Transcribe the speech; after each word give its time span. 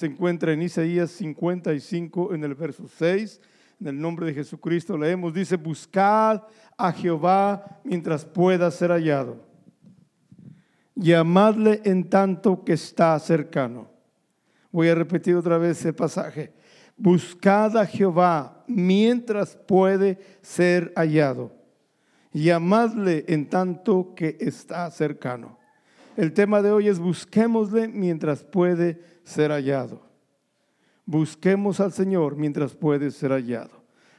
se 0.00 0.06
encuentra 0.06 0.54
en 0.54 0.62
Isaías 0.62 1.10
55 1.10 2.32
en 2.32 2.42
el 2.42 2.54
verso 2.54 2.88
6. 2.88 3.38
En 3.82 3.86
el 3.88 4.00
nombre 4.00 4.24
de 4.24 4.32
Jesucristo 4.32 4.96
leemos, 4.96 5.34
dice, 5.34 5.56
buscad 5.56 6.40
a 6.78 6.90
Jehová 6.90 7.78
mientras 7.84 8.24
pueda 8.24 8.70
ser 8.70 8.92
hallado. 8.92 9.44
Llamadle 10.94 11.82
en 11.84 12.08
tanto 12.08 12.64
que 12.64 12.72
está 12.72 13.18
cercano. 13.18 13.90
Voy 14.72 14.88
a 14.88 14.94
repetir 14.94 15.36
otra 15.36 15.58
vez 15.58 15.84
el 15.84 15.94
pasaje. 15.94 16.54
Buscad 16.96 17.76
a 17.76 17.84
Jehová 17.84 18.64
mientras 18.66 19.54
puede 19.54 20.18
ser 20.40 20.94
hallado. 20.96 21.52
Llamadle 22.32 23.26
en 23.28 23.50
tanto 23.50 24.14
que 24.14 24.38
está 24.40 24.90
cercano. 24.90 25.59
El 26.20 26.34
tema 26.34 26.60
de 26.60 26.70
hoy 26.70 26.86
es 26.86 26.98
busquémosle 26.98 27.88
mientras 27.88 28.44
puede 28.44 29.00
ser 29.24 29.52
hallado. 29.52 30.02
Busquemos 31.06 31.80
al 31.80 31.92
Señor 31.92 32.36
mientras 32.36 32.74
puede 32.74 33.10
ser 33.10 33.30
hallado. 33.30 33.70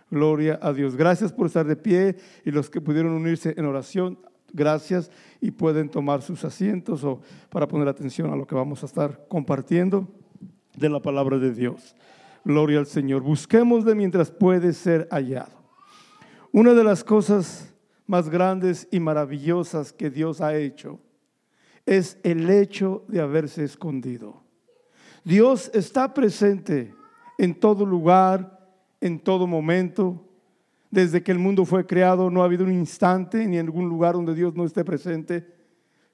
Gloria 0.09 0.57
a 0.63 0.73
Dios. 0.73 0.95
Gracias 0.95 1.31
por 1.31 1.45
estar 1.45 1.63
de 1.67 1.75
pie 1.75 2.15
y 2.43 2.49
los 2.49 2.71
que 2.71 2.81
pudieron 2.81 3.11
unirse 3.11 3.53
en 3.55 3.65
oración, 3.65 4.17
gracias 4.51 5.11
y 5.41 5.51
pueden 5.51 5.89
tomar 5.89 6.23
sus 6.23 6.43
asientos 6.43 7.03
o 7.03 7.21
para 7.51 7.67
poner 7.67 7.87
atención 7.87 8.33
a 8.33 8.35
lo 8.35 8.47
que 8.47 8.55
vamos 8.55 8.81
a 8.81 8.87
estar 8.87 9.27
compartiendo 9.27 10.07
de 10.75 10.89
la 10.89 11.03
palabra 11.03 11.37
de 11.37 11.53
Dios. 11.53 11.95
Gloria 12.43 12.79
al 12.79 12.87
Señor. 12.87 13.21
Busquémosle 13.21 13.93
mientras 13.93 14.31
puede 14.31 14.73
ser 14.73 15.07
hallado. 15.11 15.53
Una 16.51 16.73
de 16.73 16.83
las 16.83 17.03
cosas 17.03 17.71
más 18.07 18.27
grandes 18.27 18.87
y 18.89 18.99
maravillosas 18.99 19.93
que 19.93 20.09
Dios 20.09 20.41
ha 20.41 20.55
hecho 20.55 20.99
es 21.91 22.17
el 22.23 22.49
hecho 22.49 23.03
de 23.09 23.19
haberse 23.19 23.65
escondido. 23.65 24.41
Dios 25.25 25.69
está 25.73 26.13
presente 26.13 26.95
en 27.37 27.53
todo 27.53 27.85
lugar, 27.85 28.71
en 29.01 29.19
todo 29.19 29.45
momento. 29.45 30.25
Desde 30.89 31.21
que 31.21 31.33
el 31.33 31.39
mundo 31.39 31.65
fue 31.65 31.85
creado 31.85 32.31
no 32.31 32.41
ha 32.41 32.45
habido 32.45 32.63
un 32.63 32.71
instante 32.71 33.45
ni 33.45 33.57
en 33.57 33.65
algún 33.65 33.89
lugar 33.89 34.13
donde 34.13 34.33
Dios 34.33 34.55
no 34.55 34.63
esté 34.63 34.85
presente. 34.85 35.45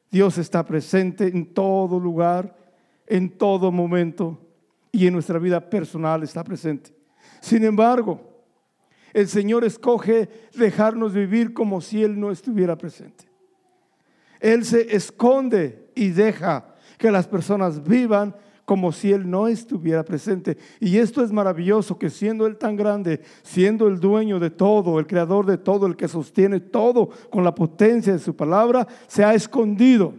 Dios 0.10 0.40
está 0.40 0.66
presente 0.66 1.28
en 1.28 1.54
todo 1.54 2.00
lugar, 2.00 2.58
en 3.06 3.30
todo 3.30 3.72
momento 3.72 4.40
y 4.92 5.06
en 5.06 5.14
nuestra 5.14 5.38
vida 5.38 5.70
personal 5.70 6.24
está 6.24 6.44
presente. 6.44 6.92
Sin 7.40 7.64
embargo, 7.64 8.20
el 9.14 9.28
Señor 9.28 9.64
escoge 9.64 10.28
dejarnos 10.56 11.14
vivir 11.14 11.54
como 11.54 11.82
si 11.82 12.04
Él 12.04 12.20
no 12.20 12.32
estuviera 12.32 12.76
presente. 12.76 13.27
Él 14.40 14.66
se 14.66 14.96
esconde 14.96 15.90
y 15.96 16.10
deja 16.10 16.76
que 16.98 17.12
las 17.12 17.28
personas 17.28 17.84
vivan 17.84 18.36
como 18.68 18.92
si 18.92 19.14
Él 19.14 19.30
no 19.30 19.48
estuviera 19.48 20.04
presente. 20.04 20.58
Y 20.82 20.98
esto 20.98 21.24
es 21.24 21.32
maravilloso, 21.32 21.98
que 21.98 22.10
siendo 22.10 22.46
Él 22.46 22.58
tan 22.58 22.76
grande, 22.76 23.22
siendo 23.42 23.88
el 23.88 23.98
dueño 23.98 24.42
de 24.42 24.50
todo, 24.50 25.00
el 25.00 25.08
creador 25.08 25.46
de 25.46 25.58
todo, 25.58 25.88
el 25.88 25.96
que 25.96 26.10
sostiene 26.10 26.60
todo 26.60 27.10
con 27.30 27.46
la 27.46 27.56
potencia 27.56 28.12
de 28.12 28.20
su 28.20 28.36
palabra, 28.36 28.86
se 29.08 29.24
ha 29.24 29.34
escondido 29.34 30.14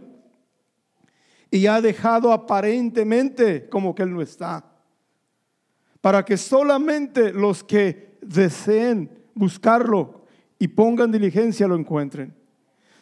y 1.51 1.67
ha 1.67 1.79
dejado 1.79 2.33
aparentemente 2.33 3.69
como 3.69 3.93
que 3.93 4.01
Él 4.01 4.13
no 4.13 4.21
está. 4.23 4.65
Para 6.01 6.25
que 6.25 6.35
solamente 6.35 7.31
los 7.31 7.63
que 7.63 8.17
deseen 8.23 9.11
buscarlo 9.35 10.25
y 10.57 10.69
pongan 10.69 11.11
diligencia 11.11 11.67
lo 11.67 11.75
encuentren. 11.75 12.38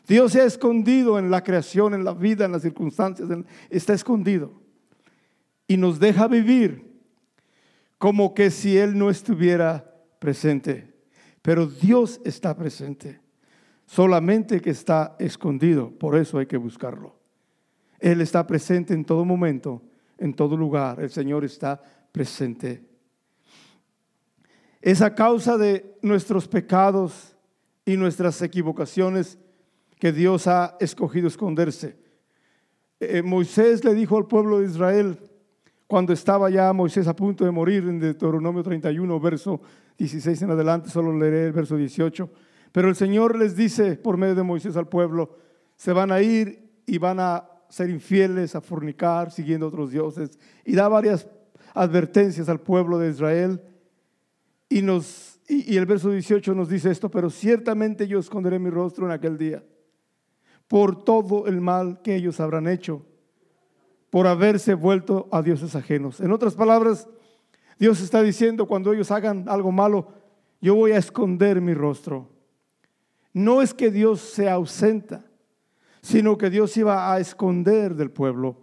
Dios 0.08 0.32
se 0.32 0.42
ha 0.42 0.46
escondido 0.46 1.20
en 1.20 1.30
la 1.30 1.44
creación, 1.44 1.94
en 1.94 2.06
la 2.06 2.14
vida, 2.14 2.46
en 2.46 2.54
las 2.54 2.62
circunstancias, 2.62 3.28
está 3.70 3.94
escondido 3.94 4.62
y 5.68 5.76
nos 5.76 6.00
deja 6.00 6.28
vivir 6.28 6.88
como 7.98 8.34
que 8.34 8.50
si 8.50 8.78
Él 8.78 8.98
no 8.98 9.10
estuviera 9.10 9.94
presente. 10.20 10.94
Pero 11.42 11.68
Dios 11.68 12.22
está 12.24 12.56
presente, 12.56 13.20
solamente 13.86 14.62
que 14.62 14.70
está 14.70 15.16
escondido, 15.20 15.92
por 15.92 16.16
eso 16.16 16.38
hay 16.38 16.46
que 16.46 16.58
buscarlo. 16.58 17.18
Él 18.00 18.22
está 18.22 18.48
presente 18.48 18.94
en 18.94 19.04
todo 19.04 19.26
momento, 19.26 19.82
en 20.18 20.34
todo 20.34 20.56
lugar, 20.56 21.02
el 21.02 21.10
Señor 21.10 21.44
está 21.44 21.82
presente. 22.12 22.84
Es 24.82 25.02
a 25.02 25.16
causa 25.16 25.58
de 25.58 25.98
nuestros 26.02 26.48
pecados 26.48 27.36
y 27.84 27.98
nuestras 27.98 28.42
equivocaciones 28.42 29.40
que 30.00 30.12
Dios 30.12 30.48
ha 30.48 30.78
escogido 30.80 31.28
esconderse. 31.28 31.98
Eh, 33.00 33.22
Moisés 33.22 33.84
le 33.84 33.94
dijo 33.94 34.18
al 34.18 34.28
pueblo 34.28 34.60
de 34.60 34.68
Israel, 34.68 35.18
cuando 35.88 36.14
estaba 36.14 36.50
ya 36.50 36.74
Moisés 36.74 37.08
a 37.08 37.16
punto 37.16 37.46
de 37.46 37.52
morir 37.52 37.84
en 37.84 38.00
Deuteronomio 38.00 38.64
31, 38.64 39.20
verso 39.20 39.62
16 39.98 40.42
en 40.42 40.52
adelante, 40.52 40.90
solo 40.90 41.18
leeré 41.18 41.46
el 41.46 41.54
verso 41.54 41.78
18. 41.78 42.30
Pero 42.72 42.90
el 42.90 42.96
Señor 42.96 43.38
les 43.38 43.56
dice 43.56 43.96
por 43.96 44.18
medio 44.18 44.36
de 44.36 44.44
Moisés 44.44 44.76
al 44.76 44.88
pueblo, 44.88 45.38
se 45.76 45.94
van 45.94 46.12
a 46.12 46.22
ir 46.22 46.82
y 46.86 46.98
van 46.98 47.20
a 47.20 47.50
ser 47.70 47.90
infieles, 47.90 48.56
a 48.56 48.62
fornicar, 48.62 49.32
siguiendo 49.32 49.68
otros 49.68 49.92
dioses. 49.92 50.38
Y 50.66 50.76
da 50.76 50.88
varias 50.88 51.28
advertencias 51.74 52.50
al 52.50 52.60
pueblo 52.60 53.00
de 53.00 53.10
Israel. 53.10 53.62
Y, 54.70 54.82
nos, 54.82 55.40
y 55.48 55.78
el 55.78 55.86
verso 55.86 56.12
18 56.12 56.54
nos 56.54 56.70
dice 56.70 56.92
esto, 56.92 57.10
pero 57.10 57.30
ciertamente 57.30 58.08
yo 58.08 58.20
esconderé 58.20 58.60
mi 58.60 58.70
rostro 58.70 59.06
en 59.06 59.12
aquel 59.12 59.38
día 59.38 59.64
por 60.68 61.04
todo 61.04 61.48
el 61.48 61.62
mal 61.62 62.02
que 62.02 62.16
ellos 62.16 62.40
habrán 62.40 62.68
hecho 62.68 63.04
por 64.10 64.28
haberse 64.28 64.74
vuelto 64.74 65.28
a 65.32 65.42
dioses 65.42 65.76
ajenos. 65.76 66.20
En 66.22 66.32
otras 66.32 66.56
palabras, 66.56 67.08
Dios 67.78 68.02
está 68.02 68.22
diciendo 68.22 68.68
cuando 68.68 68.94
ellos 68.94 69.12
hagan 69.12 69.48
algo 69.48 69.72
malo, 69.72 70.08
yo 70.62 70.76
voy 70.76 70.92
a 70.92 70.98
esconder 70.98 71.62
mi 71.62 71.74
rostro. 71.74 72.30
No 73.34 73.62
es 73.62 73.74
que 73.74 73.92
Dios 73.92 74.22
se 74.22 74.50
ausenta, 74.50 75.26
sino 76.02 76.38
que 76.38 76.50
Dios 76.50 76.76
iba 76.78 77.14
a 77.14 77.20
esconder 77.20 77.96
del 77.96 78.10
pueblo. 78.10 78.58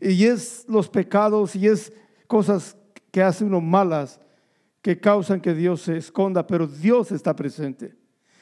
Y 0.00 0.24
es 0.24 0.66
los 0.68 0.88
pecados 0.88 1.54
y 1.56 1.68
es 1.68 1.92
cosas 2.26 2.76
que 3.10 3.22
hace 3.22 3.44
uno 3.44 3.60
malas 3.60 4.20
que 4.82 4.98
causan 4.98 5.40
que 5.40 5.54
Dios 5.54 5.82
se 5.82 5.96
esconda, 5.96 6.46
pero 6.46 6.66
Dios 6.66 7.12
está 7.12 7.36
presente. 7.36 7.94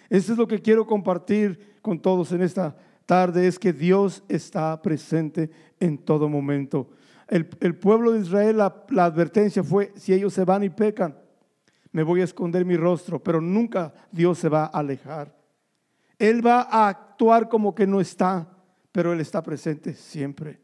Eso 0.08 0.32
es 0.32 0.38
lo 0.38 0.48
que 0.48 0.60
quiero 0.60 0.86
compartir 0.86 1.76
con 1.82 2.00
todos 2.00 2.32
en 2.32 2.40
esta 2.42 2.76
tarde 3.10 3.48
es 3.48 3.58
que 3.58 3.72
Dios 3.72 4.22
está 4.28 4.80
presente 4.80 5.50
en 5.80 5.98
todo 5.98 6.28
momento. 6.28 6.90
El, 7.26 7.44
pueblo 7.74 8.12
de 8.12 8.20
Israel, 8.20 8.58
la, 8.58 8.86
la 8.88 9.06
advertencia 9.06 9.64
fue, 9.64 9.92
si 9.96 10.12
ellos 10.12 10.32
se 10.32 10.44
van 10.44 10.62
y 10.62 10.70
pecan, 10.70 11.18
me 11.90 12.04
voy 12.04 12.20
a 12.20 12.24
esconder 12.24 12.64
mi 12.64 12.76
rostro, 12.76 13.20
pero 13.20 13.40
nunca 13.40 13.92
Dios 14.12 14.38
se 14.38 14.48
va 14.48 14.66
a 14.66 14.78
alejar. 14.78 15.36
Él 16.20 16.46
va 16.46 16.68
a 16.70 16.86
actuar 16.86 17.48
como 17.48 17.74
que 17.74 17.84
no 17.84 18.00
está, 18.00 18.48
pero 18.92 19.12
Él 19.12 19.18
está 19.18 19.42
presente 19.42 19.94
siempre. 19.94 20.60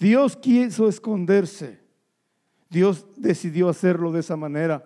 Dios 0.00 0.36
quiso 0.36 0.88
esconderse. 0.88 1.78
Dios 2.68 3.06
decidió 3.16 3.68
hacerlo 3.68 4.10
de 4.10 4.18
esa 4.18 4.36
manera. 4.36 4.84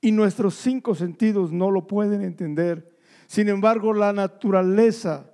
Y 0.00 0.12
nuestros 0.12 0.54
cinco 0.54 0.94
sentidos 0.94 1.50
no 1.50 1.72
lo 1.72 1.88
pueden 1.88 2.22
entender. 2.22 2.96
Sin 3.26 3.48
embargo, 3.48 3.92
la 3.92 4.12
naturaleza 4.12 5.31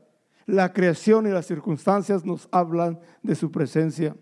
la 0.48 0.72
creación 0.72 1.26
y 1.26 1.31
las 1.31 1.44
circunstancias 1.44 2.25
nos 2.25 2.48
hablan 2.50 2.98
de 3.22 3.34
su 3.34 3.50
presencia. 3.53 4.16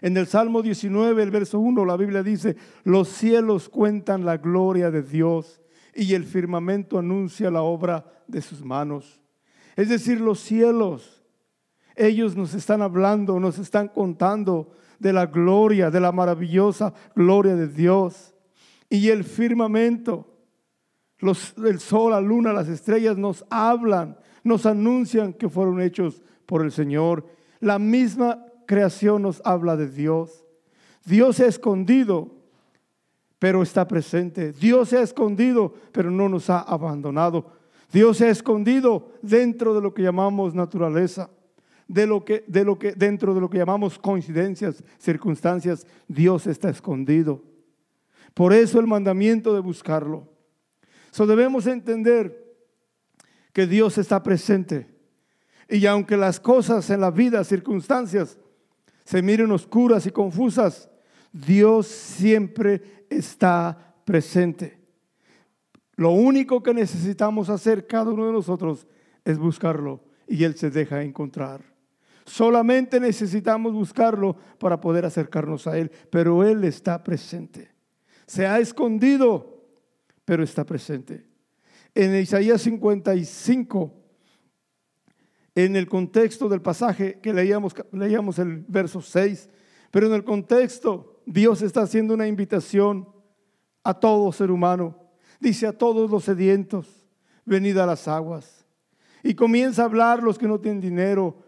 En 0.00 0.16
el 0.16 0.28
Salmo 0.28 0.62
19, 0.62 1.20
el 1.20 1.32
verso 1.32 1.58
1, 1.58 1.84
la 1.84 1.96
Biblia 1.96 2.22
dice, 2.22 2.56
los 2.84 3.08
cielos 3.08 3.68
cuentan 3.68 4.24
la 4.24 4.36
gloria 4.36 4.92
de 4.92 5.02
Dios 5.02 5.60
y 5.92 6.14
el 6.14 6.22
firmamento 6.22 7.00
anuncia 7.00 7.50
la 7.50 7.62
obra 7.62 8.06
de 8.28 8.40
sus 8.40 8.64
manos. 8.64 9.20
Es 9.74 9.88
decir, 9.88 10.20
los 10.20 10.38
cielos, 10.38 11.24
ellos 11.96 12.36
nos 12.36 12.54
están 12.54 12.80
hablando, 12.80 13.40
nos 13.40 13.58
están 13.58 13.88
contando 13.88 14.70
de 15.00 15.12
la 15.12 15.26
gloria, 15.26 15.90
de 15.90 15.98
la 15.98 16.12
maravillosa 16.12 16.94
gloria 17.16 17.56
de 17.56 17.66
Dios. 17.66 18.36
Y 18.88 19.08
el 19.08 19.24
firmamento, 19.24 20.32
los, 21.18 21.54
el 21.58 21.80
sol, 21.80 22.12
la 22.12 22.20
luna, 22.20 22.52
las 22.52 22.68
estrellas 22.68 23.18
nos 23.18 23.44
hablan 23.50 24.16
nos 24.48 24.66
anuncian 24.66 25.32
que 25.32 25.48
fueron 25.48 25.80
hechos 25.80 26.22
por 26.46 26.62
el 26.62 26.72
Señor. 26.72 27.26
La 27.60 27.78
misma 27.78 28.44
creación 28.66 29.22
nos 29.22 29.40
habla 29.44 29.76
de 29.76 29.88
Dios. 29.88 30.44
Dios 31.04 31.36
se 31.36 31.44
ha 31.44 31.48
escondido, 31.48 32.34
pero 33.38 33.62
está 33.62 33.86
presente. 33.86 34.52
Dios 34.52 34.88
se 34.88 34.98
ha 34.98 35.02
escondido, 35.02 35.74
pero 35.92 36.10
no 36.10 36.28
nos 36.28 36.50
ha 36.50 36.60
abandonado. 36.60 37.46
Dios 37.92 38.18
se 38.18 38.26
ha 38.26 38.30
escondido 38.30 39.12
dentro 39.22 39.74
de 39.74 39.80
lo 39.80 39.94
que 39.94 40.02
llamamos 40.02 40.54
naturaleza, 40.54 41.30
de 41.86 42.06
lo 42.06 42.24
que, 42.24 42.44
de 42.46 42.64
lo 42.64 42.78
que, 42.78 42.92
dentro 42.92 43.34
de 43.34 43.40
lo 43.40 43.48
que 43.48 43.58
llamamos 43.58 43.98
coincidencias, 43.98 44.82
circunstancias. 44.98 45.86
Dios 46.06 46.46
está 46.46 46.68
escondido. 46.68 47.42
Por 48.34 48.52
eso 48.52 48.78
el 48.78 48.86
mandamiento 48.86 49.54
de 49.54 49.60
buscarlo. 49.60 50.28
So 51.10 51.26
debemos 51.26 51.66
entender 51.66 52.47
que 53.52 53.66
Dios 53.66 53.98
está 53.98 54.22
presente. 54.22 54.86
Y 55.68 55.84
aunque 55.86 56.16
las 56.16 56.40
cosas 56.40 56.88
en 56.90 57.00
la 57.00 57.10
vida, 57.10 57.44
circunstancias, 57.44 58.38
se 59.04 59.22
miren 59.22 59.50
oscuras 59.50 60.06
y 60.06 60.10
confusas, 60.10 60.88
Dios 61.32 61.86
siempre 61.86 63.06
está 63.10 63.94
presente. 64.04 64.78
Lo 65.96 66.10
único 66.10 66.62
que 66.62 66.72
necesitamos 66.72 67.48
hacer 67.50 67.86
cada 67.86 68.12
uno 68.12 68.26
de 68.26 68.32
nosotros 68.32 68.86
es 69.24 69.38
buscarlo 69.38 70.04
y 70.26 70.44
Él 70.44 70.56
se 70.56 70.70
deja 70.70 71.02
encontrar. 71.02 71.62
Solamente 72.24 73.00
necesitamos 73.00 73.72
buscarlo 73.72 74.36
para 74.58 74.80
poder 74.80 75.04
acercarnos 75.04 75.66
a 75.66 75.78
Él, 75.78 75.90
pero 76.10 76.44
Él 76.44 76.62
está 76.64 77.02
presente. 77.02 77.72
Se 78.26 78.46
ha 78.46 78.58
escondido, 78.58 79.64
pero 80.24 80.44
está 80.44 80.64
presente. 80.64 81.26
En 81.98 82.14
Isaías 82.14 82.62
55, 82.62 83.92
en 85.56 85.74
el 85.74 85.88
contexto 85.88 86.48
del 86.48 86.62
pasaje 86.62 87.18
que 87.20 87.32
leíamos, 87.32 87.74
leíamos 87.90 88.38
el 88.38 88.64
verso 88.68 89.02
6, 89.02 89.50
pero 89.90 90.06
en 90.06 90.12
el 90.12 90.22
contexto 90.22 91.20
Dios 91.26 91.60
está 91.60 91.82
haciendo 91.82 92.14
una 92.14 92.28
invitación 92.28 93.08
a 93.82 93.94
todo 93.94 94.30
ser 94.30 94.52
humano. 94.52 94.96
Dice 95.40 95.66
a 95.66 95.72
todos 95.72 96.08
los 96.08 96.22
sedientos, 96.22 97.04
venid 97.44 97.76
a 97.78 97.86
las 97.86 98.06
aguas. 98.06 98.64
Y 99.24 99.34
comienza 99.34 99.82
a 99.82 99.86
hablar 99.86 100.22
los 100.22 100.38
que 100.38 100.46
no 100.46 100.60
tienen 100.60 100.80
dinero, 100.80 101.42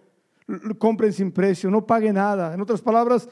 compren 0.78 1.12
sin 1.12 1.30
precio, 1.30 1.70
no 1.70 1.86
paguen 1.86 2.16
nada. 2.16 2.54
En 2.54 2.60
otras 2.60 2.80
palabras, 2.80 3.28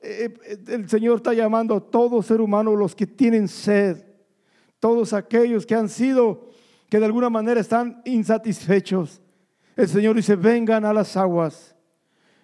eh, 0.00 0.32
eh, 0.46 0.58
el 0.68 0.88
Señor 0.88 1.16
está 1.16 1.34
llamando 1.34 1.76
a 1.76 1.90
todo 1.90 2.22
ser 2.22 2.40
humano, 2.40 2.74
los 2.74 2.94
que 2.94 3.06
tienen 3.06 3.46
sed, 3.46 4.06
todos 4.80 5.12
aquellos 5.12 5.66
que 5.66 5.74
han 5.74 5.90
sido, 5.90 6.50
que 6.92 7.00
de 7.00 7.06
alguna 7.06 7.30
manera 7.30 7.58
están 7.58 8.02
insatisfechos. 8.04 9.22
El 9.76 9.88
Señor 9.88 10.14
dice, 10.14 10.36
vengan 10.36 10.84
a 10.84 10.92
las 10.92 11.16
aguas. 11.16 11.74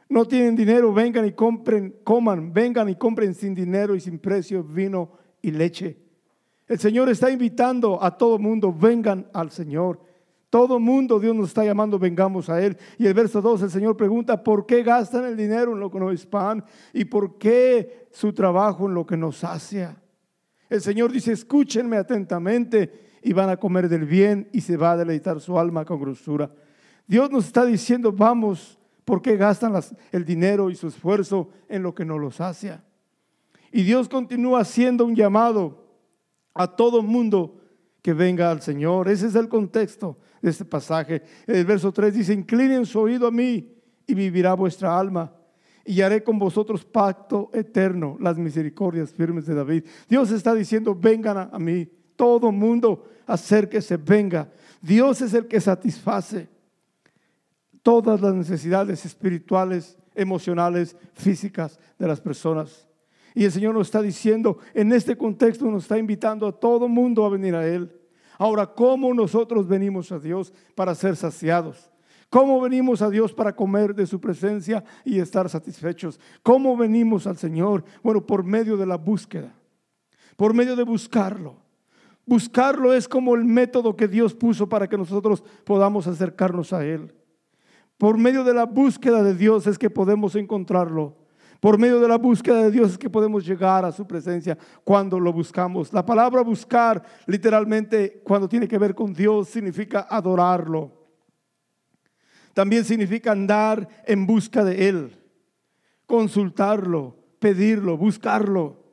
No 0.09 0.25
tienen 0.25 0.57
dinero, 0.57 0.91
vengan 0.91 1.27
y 1.27 1.33
compren, 1.33 1.97
coman, 2.03 2.55
vengan 2.55 2.89
y 2.89 2.95
compren 2.95 3.35
sin 3.35 3.55
dinero 3.55 3.95
y 3.95 4.01
sin 4.01 4.19
precio 4.19 4.65
vino 4.65 5.13
y 5.43 5.51
leche. 5.51 5.99
El 6.67 6.79
Señor 6.79 7.11
está 7.11 7.31
invitando 7.31 8.03
a 8.03 8.17
todo 8.17 8.39
mundo, 8.39 8.73
vengan 8.73 9.29
al 9.35 9.51
Señor. 9.51 10.01
Todo 10.49 10.81
mundo, 10.81 11.21
Dios 11.21 11.37
nos 11.37 11.49
está 11.49 11.63
llamando, 11.63 11.99
vengamos 11.99 12.49
a 12.49 12.65
Él. 12.65 12.79
Y 12.97 13.05
el 13.05 13.13
verso 13.13 13.43
2, 13.43 13.65
el 13.65 13.71
Señor 13.71 13.99
pregunta, 13.99 14.43
¿por 14.43 14.65
qué 14.65 14.83
gastan 14.83 15.27
el 15.27 15.37
dinero 15.37 15.75
en 15.75 15.81
lo 15.81 15.91
que 15.91 16.01
no 16.01 16.11
es 16.11 16.25
pan? 16.25 16.65
¿Y 16.95 17.05
por 17.05 17.37
qué 17.37 18.09
su 18.13 18.33
trabajo 18.33 18.89
en 18.89 18.95
lo 18.95 19.05
que 19.05 19.19
nos 19.19 19.37
sacia? 19.37 20.01
El 20.71 20.81
Señor 20.81 21.13
dice, 21.13 21.33
escúchenme 21.33 21.99
atentamente 21.99 23.08
y 23.23 23.33
van 23.33 23.51
a 23.51 23.57
comer 23.57 23.89
del 23.89 24.05
bien 24.05 24.49
y 24.53 24.61
se 24.61 24.77
va 24.77 24.93
a 24.93 24.97
deleitar 24.97 25.41
su 25.41 25.59
alma 25.59 25.85
con 25.85 26.01
grosura. 26.01 26.51
Dios 27.07 27.31
nos 27.31 27.47
está 27.47 27.65
diciendo, 27.65 28.13
vamos, 28.13 28.79
¿por 29.05 29.23
qué 29.23 29.37
gastan 29.37 29.75
el 30.13 30.25
dinero 30.25 30.71
y 30.71 30.75
su 30.75 30.89
esfuerzo 30.89 31.49
en 31.69 31.83
lo 31.83 31.95
que 31.95 32.05
no 32.05 32.19
los 32.19 32.37
sacia? 32.37 32.85
Y 33.73 33.83
Dios 33.83 34.09
continúa 34.09 34.61
haciendo 34.61 35.05
un 35.05 35.15
llamado 35.15 35.85
a 36.55 36.67
todo 36.67 37.03
mundo 37.03 37.61
que 38.03 38.13
venga 38.13 38.51
al 38.51 38.63
Señor. 38.63 39.09
Ese 39.09 39.27
es 39.27 39.35
el 39.35 39.49
contexto 39.49 40.19
de 40.41 40.51
este 40.51 40.65
pasaje. 40.65 41.23
El 41.47 41.65
verso 41.65 41.93
3 41.93 42.15
dice, 42.15 42.33
inclinen 42.33 42.87
su 42.87 43.01
oído 43.01 43.27
a 43.27 43.31
mí 43.31 43.75
y 44.07 44.15
vivirá 44.15 44.55
vuestra 44.55 44.99
alma. 44.99 45.33
Y 45.85 46.03
haré 46.03 46.23
con 46.23 46.39
vosotros 46.39 46.85
pacto 46.85 47.51
eterno, 47.53 48.17
las 48.21 48.37
misericordias 48.37 49.13
firmes 49.13 49.47
de 49.47 49.55
David. 49.55 49.85
Dios 50.09 50.31
está 50.31 50.55
diciendo, 50.55 50.95
vengan 50.95 51.49
a, 51.53 51.59
mí. 51.59 51.89
Todo 52.19 52.51
mundo 52.51 53.05
acérquese, 53.29 53.97
venga. 53.97 54.51
Dios 54.83 55.23
es 55.23 55.35
el 55.35 55.47
que 55.47 55.61
satisface 55.61 56.49
todas 57.81 58.21
las 58.21 58.35
necesidades 58.35 59.07
espirituales, 59.07 59.97
emocionales, 60.17 60.97
físicas 61.15 61.79
de 61.97 62.09
las 62.09 62.21
personas. 62.21 62.89
Y 63.37 63.45
el 63.45 63.53
Señor 63.53 63.73
nos 63.73 63.87
está 63.87 64.03
diciendo, 64.03 64.59
en 64.75 64.91
este 64.91 65.17
contexto 65.17 65.65
nos 65.67 65.85
está 65.85 65.97
invitando 65.97 66.49
a 66.49 66.51
todo 66.53 66.89
mundo 66.89 67.25
a 67.25 67.29
venir 67.29 67.55
a 67.55 67.65
Él. 67.65 67.89
Ahora, 68.37 68.67
¿cómo 68.67 69.15
nosotros 69.15 69.69
venimos 69.69 70.11
a 70.11 70.19
Dios 70.19 70.53
para 70.75 70.97
ser 70.97 71.15
saciados? 71.15 71.89
¿Cómo 72.31 72.61
venimos 72.61 73.01
a 73.01 73.11
Dios 73.11 73.33
para 73.33 73.55
comer 73.55 73.95
de 73.95 74.09
su 74.09 74.21
presencia 74.21 74.83
y 75.05 75.21
estar 75.21 75.49
satisfechos? 75.49 76.19
¿Cómo 76.43 76.77
venimos 76.77 77.29
al 77.29 77.37
Señor? 77.37 77.85
Bueno, 78.03 78.27
por 78.27 78.43
medio 78.43 78.77
de 78.77 78.87
la 78.87 78.97
búsqueda, 78.97 79.55
por 80.37 80.53
medio 80.53 80.75
de 80.75 80.83
buscarlo. 80.83 81.68
Buscarlo 82.29 82.93
es 82.93 83.09
como 83.09 83.35
el 83.35 83.45
método 83.47 83.97
que 83.97 84.07
Dios 84.07 84.35
puso 84.35 84.69
para 84.69 84.87
que 84.87 84.99
nosotros 84.99 85.43
podamos 85.65 86.07
acercarnos 86.07 86.75
a 86.75 86.85
Él. 86.85 87.15
Por 87.97 88.19
medio 88.19 88.45
de 88.45 88.53
la 88.53 88.67
búsqueda 88.67 89.23
de 89.23 89.35
Dios 89.35 89.67
es 89.67 89.79
que 89.79 89.89
podemos 89.89 90.37
encontrarlo. 90.37 91.17
Por 91.59 91.79
medio 91.79 91.99
de 92.01 92.07
la 92.07 92.19
búsqueda 92.19 92.65
de 92.65 92.71
Dios 92.71 92.91
es 92.91 92.99
que 92.99 93.09
podemos 93.09 93.47
llegar 93.47 93.87
a 93.87 93.93
su 93.93 94.07
presencia 94.07 94.59
cuando 94.85 95.19
lo 95.19 95.33
buscamos. 95.33 95.91
La 95.91 96.05
palabra 96.05 96.43
buscar, 96.43 97.03
literalmente, 97.27 98.21
cuando 98.23 98.47
tiene 98.47 98.69
que 98.69 98.77
ver 98.77 98.95
con 98.95 99.15
Dios, 99.15 99.49
significa 99.49 100.07
adorarlo. 100.11 100.93
También 102.53 102.85
significa 102.85 103.33
andar 103.33 103.89
en 104.05 104.27
busca 104.27 104.63
de 104.65 104.87
Él, 104.87 105.19
consultarlo, 106.05 107.17
pedirlo, 107.39 107.97
buscarlo. 107.97 108.88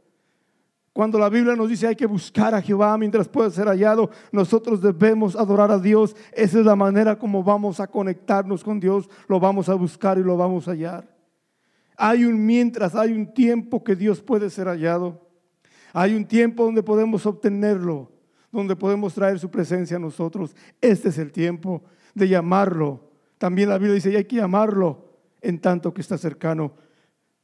Cuando 0.96 1.20
la 1.20 1.28
Biblia 1.28 1.58
nos 1.58 1.68
dice 1.68 1.88
hay 1.88 1.96
que 1.98 2.06
buscar 2.06 2.56
a 2.56 2.62
Jehová 2.62 2.98
mientras 2.98 3.28
pueda 3.28 3.50
ser 3.50 3.68
hallado, 3.68 4.10
nosotros 4.32 4.82
debemos 4.82 5.36
adorar 5.36 5.70
a 5.70 5.78
Dios. 5.78 6.16
Esa 6.32 6.60
es 6.60 6.66
la 6.66 6.78
manera 6.78 7.20
como 7.20 7.44
vamos 7.44 7.82
a 7.82 7.88
conectarnos 7.88 8.64
con 8.64 8.80
Dios, 8.80 9.10
lo 9.28 9.38
vamos 9.38 9.68
a 9.68 9.74
buscar 9.74 10.18
y 10.18 10.24
lo 10.24 10.38
vamos 10.38 10.70
a 10.70 10.72
hallar. 10.72 11.14
Hay 11.98 12.24
un 12.24 12.46
mientras, 12.46 12.96
hay 12.96 13.12
un 13.12 13.34
tiempo 13.34 13.84
que 13.84 13.94
Dios 13.94 14.22
puede 14.22 14.50
ser 14.50 14.68
hallado. 14.68 15.20
Hay 15.92 16.16
un 16.16 16.24
tiempo 16.24 16.64
donde 16.64 16.82
podemos 16.82 17.26
obtenerlo, 17.26 18.10
donde 18.50 18.78
podemos 18.78 19.14
traer 19.14 19.38
su 19.38 19.52
presencia 19.52 19.98
a 19.98 20.00
nosotros. 20.00 20.56
Este 20.80 21.10
es 21.10 21.18
el 21.18 21.34
tiempo 21.34 21.84
de 22.14 22.30
llamarlo. 22.30 23.12
También 23.38 23.68
la 23.68 23.78
Biblia 23.78 23.96
dice, 23.96 24.16
hay 24.16 24.24
que 24.24 24.38
llamarlo 24.38 25.10
en 25.42 25.60
tanto 25.60 25.94
que 25.94 26.00
está 26.00 26.18
cercano. 26.18 26.72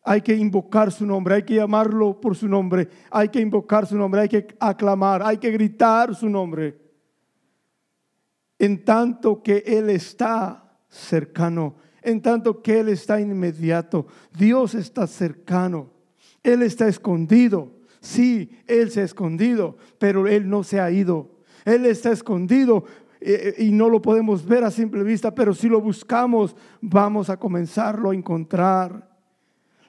Hay 0.03 0.21
que 0.21 0.36
invocar 0.36 0.92
su 0.92 1.06
nombre, 1.06 1.36
hay 1.36 1.44
que 1.44 1.56
llamarlo 1.56 2.19
por 2.19 2.36
su 2.36 2.48
nombre, 2.48 2.89
hay 3.12 3.30
que 3.30 3.39
invocar 3.39 3.86
su 3.86 3.98
nombre, 3.98 4.21
hay 4.21 4.30
que 4.30 4.48
aclamar, 4.59 5.21
hay 5.21 5.38
que 5.38 5.51
gritar 5.51 6.15
su 6.15 6.30
nombre. 6.30 6.80
En 8.57 8.83
tanto 8.83 9.42
que 9.44 9.63
Él 9.65 9.89
está 9.89 10.77
cercano 10.89 11.75
en 12.01 12.21
tanto 12.21 12.62
que 12.62 12.80
Él 12.80 12.89
está 12.89 13.19
inmediato. 13.19 14.07
Dios 14.38 14.75
está 14.75 15.07
cercano. 15.07 15.89
Él 16.44 16.63
está 16.63 16.88
escondido. 16.88 17.71
Sí, 18.00 18.51
Él 18.68 18.89
se 18.89 19.01
ha 19.01 19.05
escondido, 19.05 19.77
pero 20.00 20.27
Él 20.27 20.50
no 20.50 20.63
se 20.63 20.79
ha 20.79 20.89
ido. 20.89 21.39
Él 21.65 21.86
está 21.86 22.12
escondido 22.12 22.86
eh, 23.20 23.55
y 23.60 23.72
no 23.72 23.89
lo 23.89 24.01
podemos 24.01 24.46
ver 24.46 24.63
a 24.63 24.72
simple 24.72 25.03
vista, 25.03 25.36
pero 25.36 25.53
si 25.53 25.70
lo 25.70 25.79
buscamos, 25.79 26.55
vamos 26.81 27.29
a 27.29 27.38
comenzarlo 27.38 28.10
a 28.10 28.15
encontrar. 28.15 29.11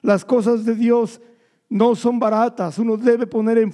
Las 0.03 0.23
cosas 0.23 0.65
de 0.65 0.75
Dios 0.75 1.19
no 1.69 1.95
son 1.95 2.19
baratas. 2.19 2.77
Uno 2.77 2.97
debe 2.97 3.25
poner 3.25 3.67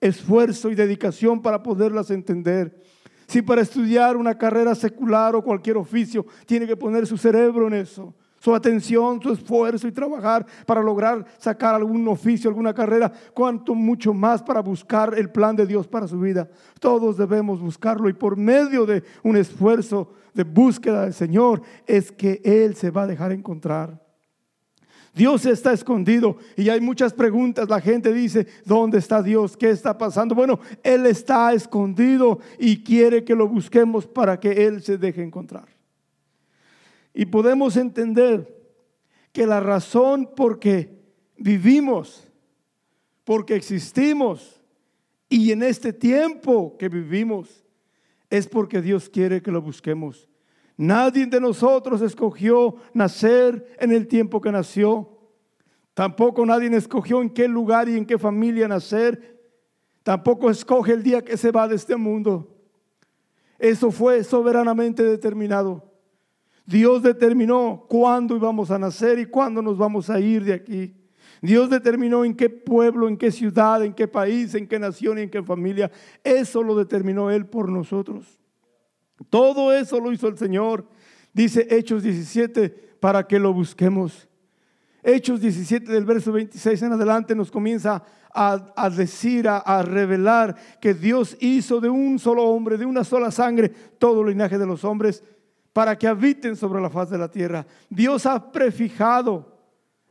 esfuerzo 0.00 0.70
y 0.70 0.74
dedicación 0.74 1.42
para 1.42 1.62
poderlas 1.62 2.10
entender. 2.10 2.80
Si 3.26 3.42
para 3.42 3.62
estudiar 3.62 4.16
una 4.16 4.38
carrera 4.38 4.74
secular 4.74 5.34
o 5.34 5.42
cualquier 5.42 5.76
oficio 5.76 6.24
tiene 6.46 6.66
que 6.66 6.76
poner 6.76 7.06
su 7.06 7.18
cerebro 7.18 7.66
en 7.66 7.74
eso, 7.74 8.14
su 8.38 8.54
atención, 8.54 9.20
su 9.20 9.32
esfuerzo 9.32 9.88
y 9.88 9.92
trabajar 9.92 10.46
para 10.66 10.82
lograr 10.82 11.24
sacar 11.38 11.74
algún 11.74 12.06
oficio, 12.08 12.48
alguna 12.48 12.74
carrera, 12.74 13.10
cuanto 13.34 13.74
mucho 13.74 14.14
más 14.14 14.42
para 14.42 14.60
buscar 14.60 15.18
el 15.18 15.30
plan 15.30 15.56
de 15.56 15.66
Dios 15.66 15.88
para 15.88 16.06
su 16.06 16.20
vida. 16.20 16.48
Todos 16.78 17.16
debemos 17.16 17.60
buscarlo 17.60 18.08
y 18.08 18.12
por 18.12 18.36
medio 18.36 18.86
de 18.86 19.02
un 19.22 19.36
esfuerzo 19.36 20.12
de 20.32 20.44
búsqueda 20.44 21.02
del 21.02 21.14
Señor 21.14 21.62
es 21.86 22.12
que 22.12 22.40
Él 22.44 22.76
se 22.76 22.90
va 22.90 23.02
a 23.02 23.06
dejar 23.08 23.32
encontrar. 23.32 24.11
Dios 25.14 25.44
está 25.44 25.72
escondido 25.72 26.38
y 26.56 26.70
hay 26.70 26.80
muchas 26.80 27.12
preguntas. 27.12 27.68
La 27.68 27.80
gente 27.80 28.12
dice, 28.12 28.46
¿dónde 28.64 28.98
está 28.98 29.22
Dios? 29.22 29.56
¿Qué 29.56 29.68
está 29.70 29.98
pasando? 29.98 30.34
Bueno, 30.34 30.58
Él 30.82 31.04
está 31.06 31.52
escondido 31.52 32.40
y 32.58 32.82
quiere 32.82 33.22
que 33.22 33.34
lo 33.34 33.46
busquemos 33.46 34.06
para 34.06 34.40
que 34.40 34.66
Él 34.66 34.82
se 34.82 34.96
deje 34.96 35.22
encontrar. 35.22 35.68
Y 37.12 37.26
podemos 37.26 37.76
entender 37.76 38.48
que 39.32 39.46
la 39.46 39.60
razón 39.60 40.30
por 40.34 40.58
que 40.58 40.98
vivimos, 41.36 42.26
porque 43.24 43.54
existimos 43.54 44.62
y 45.28 45.52
en 45.52 45.62
este 45.62 45.92
tiempo 45.92 46.76
que 46.78 46.88
vivimos, 46.88 47.64
es 48.30 48.48
porque 48.48 48.80
Dios 48.80 49.10
quiere 49.10 49.42
que 49.42 49.50
lo 49.50 49.60
busquemos. 49.60 50.26
Nadie 50.82 51.26
de 51.26 51.40
nosotros 51.40 52.02
escogió 52.02 52.74
nacer 52.92 53.76
en 53.78 53.92
el 53.92 54.08
tiempo 54.08 54.40
que 54.40 54.50
nació. 54.50 55.08
Tampoco 55.94 56.44
nadie 56.44 56.76
escogió 56.76 57.22
en 57.22 57.30
qué 57.30 57.46
lugar 57.46 57.88
y 57.88 57.96
en 57.96 58.04
qué 58.04 58.18
familia 58.18 58.66
nacer. 58.66 59.40
Tampoco 60.02 60.50
escoge 60.50 60.94
el 60.94 61.04
día 61.04 61.22
que 61.22 61.36
se 61.36 61.52
va 61.52 61.68
de 61.68 61.76
este 61.76 61.94
mundo. 61.94 62.52
Eso 63.60 63.92
fue 63.92 64.24
soberanamente 64.24 65.04
determinado. 65.04 65.88
Dios 66.66 67.00
determinó 67.00 67.86
cuándo 67.88 68.34
íbamos 68.34 68.72
a 68.72 68.78
nacer 68.80 69.20
y 69.20 69.26
cuándo 69.26 69.62
nos 69.62 69.78
vamos 69.78 70.10
a 70.10 70.18
ir 70.18 70.42
de 70.42 70.52
aquí. 70.52 70.96
Dios 71.40 71.70
determinó 71.70 72.24
en 72.24 72.34
qué 72.34 72.50
pueblo, 72.50 73.06
en 73.06 73.16
qué 73.16 73.30
ciudad, 73.30 73.84
en 73.84 73.94
qué 73.94 74.08
país, 74.08 74.56
en 74.56 74.66
qué 74.66 74.80
nación 74.80 75.20
y 75.20 75.22
en 75.22 75.30
qué 75.30 75.44
familia. 75.44 75.92
Eso 76.24 76.60
lo 76.60 76.74
determinó 76.74 77.30
Él 77.30 77.46
por 77.46 77.68
nosotros. 77.68 78.41
Todo 79.28 79.72
eso 79.72 80.00
lo 80.00 80.12
hizo 80.12 80.28
el 80.28 80.38
Señor. 80.38 80.86
Dice 81.32 81.66
Hechos 81.70 82.02
17 82.02 82.68
para 83.00 83.26
que 83.26 83.38
lo 83.38 83.52
busquemos. 83.52 84.28
Hechos 85.02 85.40
17 85.40 85.90
del 85.90 86.04
verso 86.04 86.30
26 86.30 86.82
en 86.82 86.92
adelante 86.92 87.34
nos 87.34 87.50
comienza 87.50 88.02
a, 88.34 88.90
decir, 88.96 89.48
a, 89.48 89.58
a, 89.58 89.82
revelar 89.82 90.56
que 90.80 90.94
Dios 90.94 91.36
hizo 91.40 91.80
de 91.80 91.90
un 91.90 92.18
solo 92.18 92.44
hombre, 92.44 92.78
de 92.78 92.86
una 92.86 93.04
sola 93.04 93.30
sangre, 93.30 93.68
todo 93.98 94.22
el 94.22 94.28
linaje 94.28 94.56
de 94.58 94.66
los 94.66 94.84
hombres 94.84 95.22
para 95.72 95.98
que 95.98 96.06
habiten 96.06 96.56
sobre 96.56 96.80
la 96.80 96.90
faz 96.90 97.10
de 97.10 97.18
la 97.18 97.30
tierra. 97.30 97.66
Dios 97.88 98.26
ha 98.26 98.52
prefijado 98.52 99.52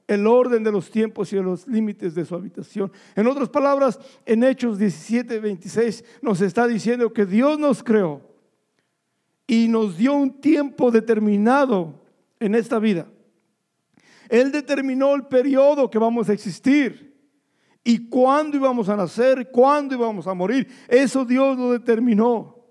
el 0.08 0.28
orden 0.28 0.64
de 0.64 0.72
los 0.72 0.92
tiempos 0.92 1.32
y 1.32 1.38
de 1.38 1.44
los 1.44 1.68
límites 1.68 2.14
de 2.16 2.26
su 2.26 2.36
habitación. 2.36 2.92
En 3.16 3.28
otras 3.28 3.50
palabras, 3.50 4.00
en 4.26 4.44
Hechos 4.44 4.78
17, 4.78 5.40
26 5.40 6.04
nos 6.22 6.42
está 6.42 6.68
diciendo 6.68 7.14
que 7.14 7.26
Dios 7.26 7.58
nos 7.58 7.84
creó 7.84 8.31
y 9.52 9.68
nos 9.68 9.98
dio 9.98 10.14
un 10.14 10.40
tiempo 10.40 10.92
determinado 10.92 12.02
en 12.40 12.56
esta 12.56 12.80
vida. 12.80 13.06
Él 14.30 14.50
determinó 14.50 15.14
el 15.14 15.26
periodo 15.26 15.90
que 15.90 16.00
vamos 16.00 16.30
a 16.30 16.34
existir 16.34 17.20
y 17.84 18.08
cuándo 18.08 18.56
íbamos 18.56 18.88
a 18.88 18.96
nacer, 18.96 19.52
cuándo 19.52 19.96
íbamos 19.96 20.26
a 20.26 20.34
morir. 20.34 20.70
Eso 20.88 21.26
Dios 21.26 21.58
lo 21.58 21.74
determinó. 21.74 22.64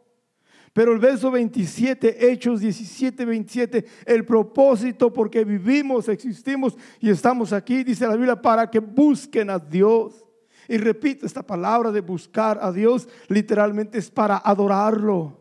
Pero 0.72 0.94
el 0.94 0.98
verso 0.98 1.30
27, 1.30 2.32
Hechos 2.32 2.60
17, 2.60 3.26
27, 3.26 3.84
el 4.06 4.24
propósito 4.24 5.12
porque 5.12 5.44
vivimos, 5.44 6.08
existimos 6.08 6.78
y 6.98 7.10
estamos 7.10 7.52
aquí, 7.52 7.84
dice 7.84 8.06
la 8.06 8.16
Biblia, 8.16 8.40
para 8.40 8.70
que 8.70 8.78
busquen 8.78 9.50
a 9.50 9.58
Dios. 9.58 10.24
Y 10.66 10.78
repito, 10.78 11.26
esta 11.26 11.46
palabra 11.46 11.92
de 11.92 12.00
buscar 12.00 12.58
a 12.62 12.72
Dios 12.72 13.06
literalmente 13.28 13.98
es 13.98 14.10
para 14.10 14.38
adorarlo. 14.38 15.39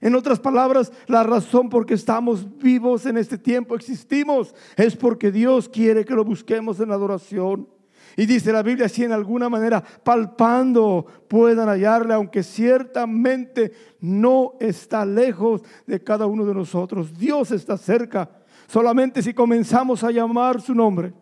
En 0.00 0.14
otras 0.14 0.40
palabras, 0.40 0.92
la 1.06 1.22
razón 1.22 1.68
por 1.68 1.84
que 1.84 1.94
estamos 1.94 2.46
vivos 2.58 3.04
en 3.04 3.18
este 3.18 3.36
tiempo, 3.36 3.74
existimos, 3.74 4.54
es 4.76 4.96
porque 4.96 5.30
Dios 5.30 5.68
quiere 5.68 6.04
que 6.04 6.14
lo 6.14 6.24
busquemos 6.24 6.80
en 6.80 6.90
adoración. 6.90 7.68
Y 8.16 8.26
dice 8.26 8.52
la 8.52 8.62
Biblia, 8.62 8.88
si 8.88 9.04
en 9.04 9.12
alguna 9.12 9.48
manera 9.48 9.82
palpando 10.02 11.06
puedan 11.28 11.68
hallarle, 11.68 12.14
aunque 12.14 12.42
ciertamente 12.42 13.72
no 14.00 14.54
está 14.58 15.04
lejos 15.04 15.62
de 15.86 16.02
cada 16.02 16.26
uno 16.26 16.44
de 16.44 16.54
nosotros. 16.54 17.16
Dios 17.16 17.52
está 17.52 17.76
cerca. 17.76 18.28
Solamente 18.66 19.22
si 19.22 19.34
comenzamos 19.34 20.02
a 20.02 20.10
llamar 20.10 20.60
su 20.60 20.74
nombre, 20.74 21.12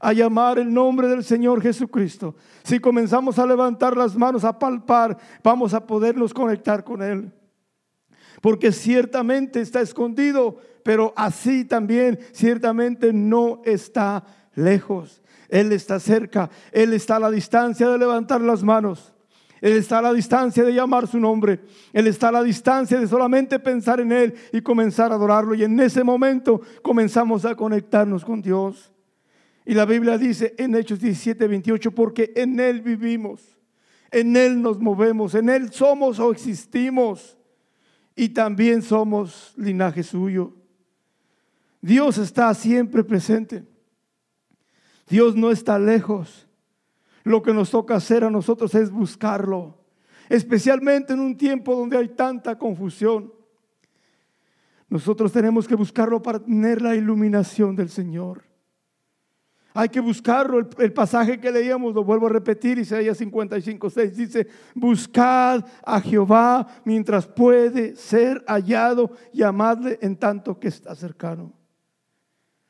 a 0.00 0.12
llamar 0.12 0.58
el 0.58 0.72
nombre 0.72 1.08
del 1.08 1.22
Señor 1.22 1.60
Jesucristo, 1.60 2.34
si 2.64 2.78
comenzamos 2.78 3.38
a 3.38 3.46
levantar 3.46 3.96
las 3.96 4.16
manos, 4.16 4.44
a 4.44 4.58
palpar, 4.58 5.16
vamos 5.42 5.74
a 5.74 5.86
podernos 5.86 6.32
conectar 6.32 6.82
con 6.82 7.02
Él. 7.02 7.32
Porque 8.40 8.72
ciertamente 8.72 9.60
está 9.60 9.80
escondido, 9.80 10.58
pero 10.82 11.12
así 11.16 11.64
también 11.64 12.18
ciertamente 12.32 13.12
no 13.12 13.62
está 13.64 14.24
lejos. 14.54 15.22
Él 15.48 15.72
está 15.72 16.00
cerca, 16.00 16.50
Él 16.72 16.92
está 16.92 17.16
a 17.16 17.20
la 17.20 17.30
distancia 17.30 17.88
de 17.88 17.98
levantar 17.98 18.40
las 18.40 18.62
manos. 18.62 19.12
Él 19.60 19.72
está 19.72 19.98
a 19.98 20.02
la 20.02 20.12
distancia 20.12 20.64
de 20.64 20.72
llamar 20.72 21.06
su 21.06 21.18
nombre. 21.18 21.60
Él 21.92 22.06
está 22.06 22.28
a 22.28 22.32
la 22.32 22.42
distancia 22.42 23.00
de 23.00 23.06
solamente 23.06 23.58
pensar 23.58 24.00
en 24.00 24.12
Él 24.12 24.34
y 24.52 24.60
comenzar 24.60 25.12
a 25.12 25.14
adorarlo. 25.14 25.54
Y 25.54 25.64
en 25.64 25.78
ese 25.80 26.04
momento 26.04 26.60
comenzamos 26.82 27.44
a 27.44 27.54
conectarnos 27.54 28.24
con 28.24 28.42
Dios. 28.42 28.92
Y 29.64 29.74
la 29.74 29.84
Biblia 29.84 30.18
dice 30.18 30.54
en 30.58 30.74
Hechos 30.74 31.00
17, 31.00 31.48
28, 31.48 31.90
porque 31.92 32.32
en 32.36 32.60
Él 32.60 32.82
vivimos, 32.82 33.58
en 34.12 34.36
Él 34.36 34.62
nos 34.62 34.78
movemos, 34.78 35.34
en 35.34 35.48
Él 35.48 35.72
somos 35.72 36.20
o 36.20 36.30
existimos. 36.30 37.36
Y 38.16 38.30
también 38.30 38.82
somos 38.82 39.52
linaje 39.56 40.02
suyo. 40.02 40.54
Dios 41.80 42.18
está 42.18 42.52
siempre 42.54 43.04
presente. 43.04 43.64
Dios 45.08 45.36
no 45.36 45.50
está 45.50 45.78
lejos. 45.78 46.48
Lo 47.22 47.42
que 47.42 47.52
nos 47.52 47.70
toca 47.70 47.94
hacer 47.94 48.24
a 48.24 48.30
nosotros 48.30 48.74
es 48.74 48.90
buscarlo, 48.90 49.84
especialmente 50.28 51.12
en 51.12 51.20
un 51.20 51.36
tiempo 51.36 51.74
donde 51.74 51.98
hay 51.98 52.08
tanta 52.08 52.56
confusión. 52.56 53.32
Nosotros 54.88 55.32
tenemos 55.32 55.66
que 55.66 55.74
buscarlo 55.74 56.22
para 56.22 56.38
tener 56.38 56.80
la 56.80 56.94
iluminación 56.94 57.76
del 57.76 57.90
Señor. 57.90 58.44
Hay 59.76 59.90
que 59.90 60.00
buscarlo. 60.00 60.66
El, 60.78 60.92
pasaje 60.94 61.38
que 61.38 61.52
leíamos, 61.52 61.94
lo 61.94 62.02
vuelvo 62.02 62.26
a 62.26 62.30
repetir, 62.30 62.78
Isaías 62.78 63.18
55, 63.18 63.90
6, 63.90 64.16
dice, 64.16 64.46
buscad 64.74 65.62
a 65.84 66.00
Jehová 66.00 66.66
mientras 66.84 67.26
puede 67.26 67.94
ser 67.94 68.42
hallado 68.46 69.10
y 69.34 69.42
amadle 69.42 69.98
en 70.00 70.16
tanto 70.16 70.58
que 70.58 70.68
está 70.68 70.94
cercano. 70.94 71.52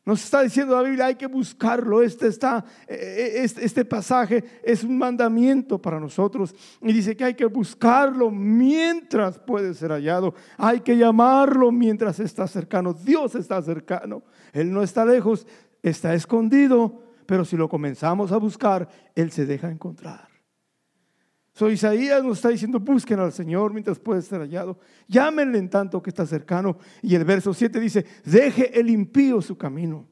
Nos 0.07 0.23
está 0.23 0.43
diciendo 0.43 0.77
la 0.77 0.83
Biblia, 0.83 1.07
hay 1.07 1.17
que 1.17 1.27
buscarlo. 1.27 2.01
Este, 2.01 2.29
está, 2.29 2.65
eh, 2.87 3.39
este, 3.39 3.65
este, 3.65 3.85
pasaje 3.85 4.45
es 4.63 4.85
un 4.85 4.99
mandamiento 4.99 5.83
para 5.83 5.99
nosotros. 5.99 6.55
Y 6.81 6.93
dice 6.93 7.17
que 7.17 7.25
hay 7.25 7.35
que 7.35 7.47
buscarlo 7.47 8.31
mientras 8.31 9.41
puede 9.41 9.75
ser 9.75 9.91
hallado. 9.91 10.33
Hay 10.59 10.81
que 10.81 10.97
llamarlo 10.97 11.73
mientras 11.73 12.21
está 12.21 12.47
cercano. 12.47 12.95
Dios 12.95 13.35
está 13.35 13.61
cercano. 13.63 14.23
Él 14.53 14.73
no 14.73 14.85
está 14.85 15.05
lejos, 15.05 15.45
está 15.91 16.15
escondido. 16.15 17.03
Pero 17.27 17.45
si 17.45 17.57
lo 17.57 17.69
comenzamos 17.69 18.33
a 18.33 18.37
buscar, 18.37 18.89
Él 19.15 19.31
se 19.31 19.47
deja 19.47 19.71
encontrar. 19.71 20.29
So, 21.53 21.71
Isaías 21.71 22.23
nos 22.23 22.37
está 22.37 22.51
diciendo, 22.51 22.79
busquen 22.79 23.19
al 23.19 23.33
Señor 23.33 23.73
mientras 23.73 23.99
puede 23.99 24.21
ser 24.21 24.41
hallado. 24.41 24.79
Llámenle 25.09 25.59
en 25.59 25.71
tanto 25.71 26.03
que 26.03 26.11
está 26.11 26.27
cercano. 26.27 26.77
Y 27.01 27.15
el 27.15 27.25
verso 27.25 27.55
7 27.55 27.81
dice, 27.81 28.05
deje 28.25 28.79
el 28.79 28.91
impío 28.91 29.41
su 29.41 29.57
camino. 29.57 30.07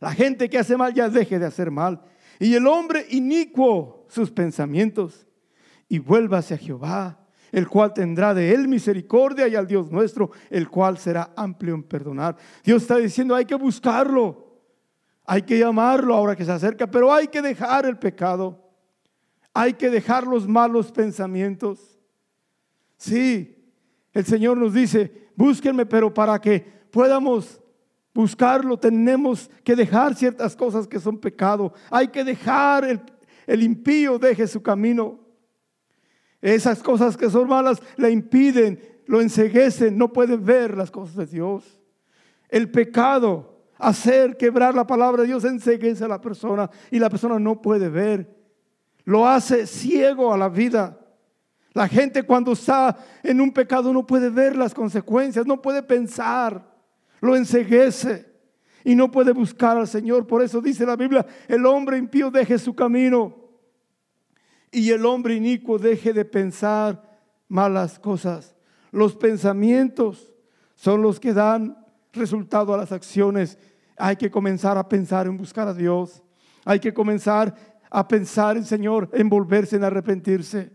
La 0.00 0.12
gente 0.12 0.50
que 0.50 0.58
hace 0.58 0.76
mal 0.76 0.92
ya 0.92 1.08
deje 1.08 1.38
de 1.38 1.46
hacer 1.46 1.70
mal. 1.70 2.02
Y 2.40 2.54
el 2.54 2.66
hombre 2.66 3.06
inicuo 3.10 4.04
sus 4.08 4.32
pensamientos. 4.32 5.28
Y 5.88 6.00
vuelva 6.00 6.38
hacia 6.38 6.56
Jehová, 6.56 7.19
el 7.52 7.68
cual 7.68 7.92
tendrá 7.92 8.34
de 8.34 8.54
él 8.54 8.68
misericordia 8.68 9.48
y 9.48 9.56
al 9.56 9.66
Dios 9.66 9.90
nuestro, 9.90 10.30
el 10.50 10.68
cual 10.68 10.98
será 10.98 11.32
amplio 11.36 11.74
en 11.74 11.82
perdonar. 11.82 12.36
Dios 12.64 12.82
está 12.82 12.96
diciendo, 12.96 13.34
hay 13.34 13.44
que 13.44 13.54
buscarlo. 13.54 14.50
Hay 15.24 15.42
que 15.42 15.58
llamarlo 15.58 16.14
ahora 16.14 16.34
que 16.34 16.44
se 16.44 16.50
acerca, 16.50 16.88
pero 16.90 17.12
hay 17.12 17.28
que 17.28 17.40
dejar 17.40 17.86
el 17.86 17.98
pecado. 17.98 18.68
Hay 19.54 19.74
que 19.74 19.88
dejar 19.88 20.26
los 20.26 20.48
malos 20.48 20.90
pensamientos. 20.90 22.00
Sí, 22.96 23.56
el 24.12 24.24
Señor 24.24 24.56
nos 24.56 24.74
dice, 24.74 25.28
búsquenme, 25.36 25.86
pero 25.86 26.12
para 26.12 26.40
que 26.40 26.60
podamos 26.90 27.60
buscarlo 28.12 28.76
tenemos 28.76 29.48
que 29.62 29.76
dejar 29.76 30.16
ciertas 30.16 30.56
cosas 30.56 30.88
que 30.88 30.98
son 30.98 31.18
pecado. 31.18 31.72
Hay 31.90 32.08
que 32.08 32.24
dejar 32.24 32.84
el, 32.84 33.00
el 33.46 33.62
impío, 33.62 34.18
deje 34.18 34.48
su 34.48 34.60
camino. 34.60 35.19
Esas 36.40 36.82
cosas 36.82 37.16
que 37.16 37.30
son 37.30 37.48
malas 37.48 37.80
le 37.96 38.10
impiden, 38.10 38.80
lo 39.06 39.20
enseguecen, 39.20 39.96
no 39.98 40.12
puede 40.12 40.36
ver 40.36 40.76
las 40.76 40.90
cosas 40.90 41.16
de 41.16 41.26
Dios. 41.26 41.80
El 42.48 42.70
pecado, 42.70 43.62
hacer 43.78 44.36
quebrar 44.36 44.74
la 44.74 44.86
palabra 44.86 45.22
de 45.22 45.28
Dios, 45.28 45.44
enseguece 45.44 46.04
a 46.04 46.08
la 46.08 46.20
persona 46.20 46.70
y 46.90 46.98
la 46.98 47.10
persona 47.10 47.38
no 47.38 47.60
puede 47.60 47.88
ver 47.88 48.40
lo 49.10 49.26
hace 49.26 49.66
ciego 49.66 50.32
a 50.32 50.38
la 50.38 50.48
vida. 50.48 50.96
La 51.72 51.88
gente 51.88 52.22
cuando 52.22 52.52
está 52.52 52.96
en 53.22 53.40
un 53.40 53.52
pecado 53.52 53.92
no 53.92 54.06
puede 54.06 54.30
ver 54.30 54.56
las 54.56 54.74
consecuencias, 54.74 55.46
no 55.46 55.60
puede 55.60 55.82
pensar, 55.82 56.64
lo 57.20 57.36
enseguece 57.36 58.26
y 58.84 58.94
no 58.94 59.10
puede 59.10 59.32
buscar 59.32 59.76
al 59.76 59.88
Señor. 59.88 60.26
Por 60.26 60.42
eso 60.42 60.60
dice 60.60 60.86
la 60.86 60.96
Biblia, 60.96 61.26
el 61.48 61.66
hombre 61.66 61.96
impío 61.96 62.30
deje 62.30 62.58
su 62.58 62.74
camino 62.74 63.39
y 64.72 64.90
el 64.90 65.04
hombre 65.04 65.34
inicuo 65.34 65.78
deje 65.78 66.12
de 66.12 66.24
pensar 66.24 67.02
malas 67.48 67.98
cosas. 67.98 68.54
Los 68.92 69.16
pensamientos 69.16 70.32
son 70.76 71.02
los 71.02 71.20
que 71.20 71.32
dan 71.32 71.76
resultado 72.12 72.74
a 72.74 72.76
las 72.76 72.92
acciones. 72.92 73.58
Hay 73.96 74.16
que 74.16 74.30
comenzar 74.30 74.78
a 74.78 74.88
pensar 74.88 75.26
en 75.26 75.36
buscar 75.36 75.68
a 75.68 75.74
Dios. 75.74 76.22
Hay 76.64 76.78
que 76.78 76.94
comenzar 76.94 77.54
a 77.90 78.06
pensar 78.06 78.56
en 78.56 78.64
Señor, 78.64 79.10
en 79.12 79.28
volverse, 79.28 79.76
en 79.76 79.84
arrepentirse. 79.84 80.70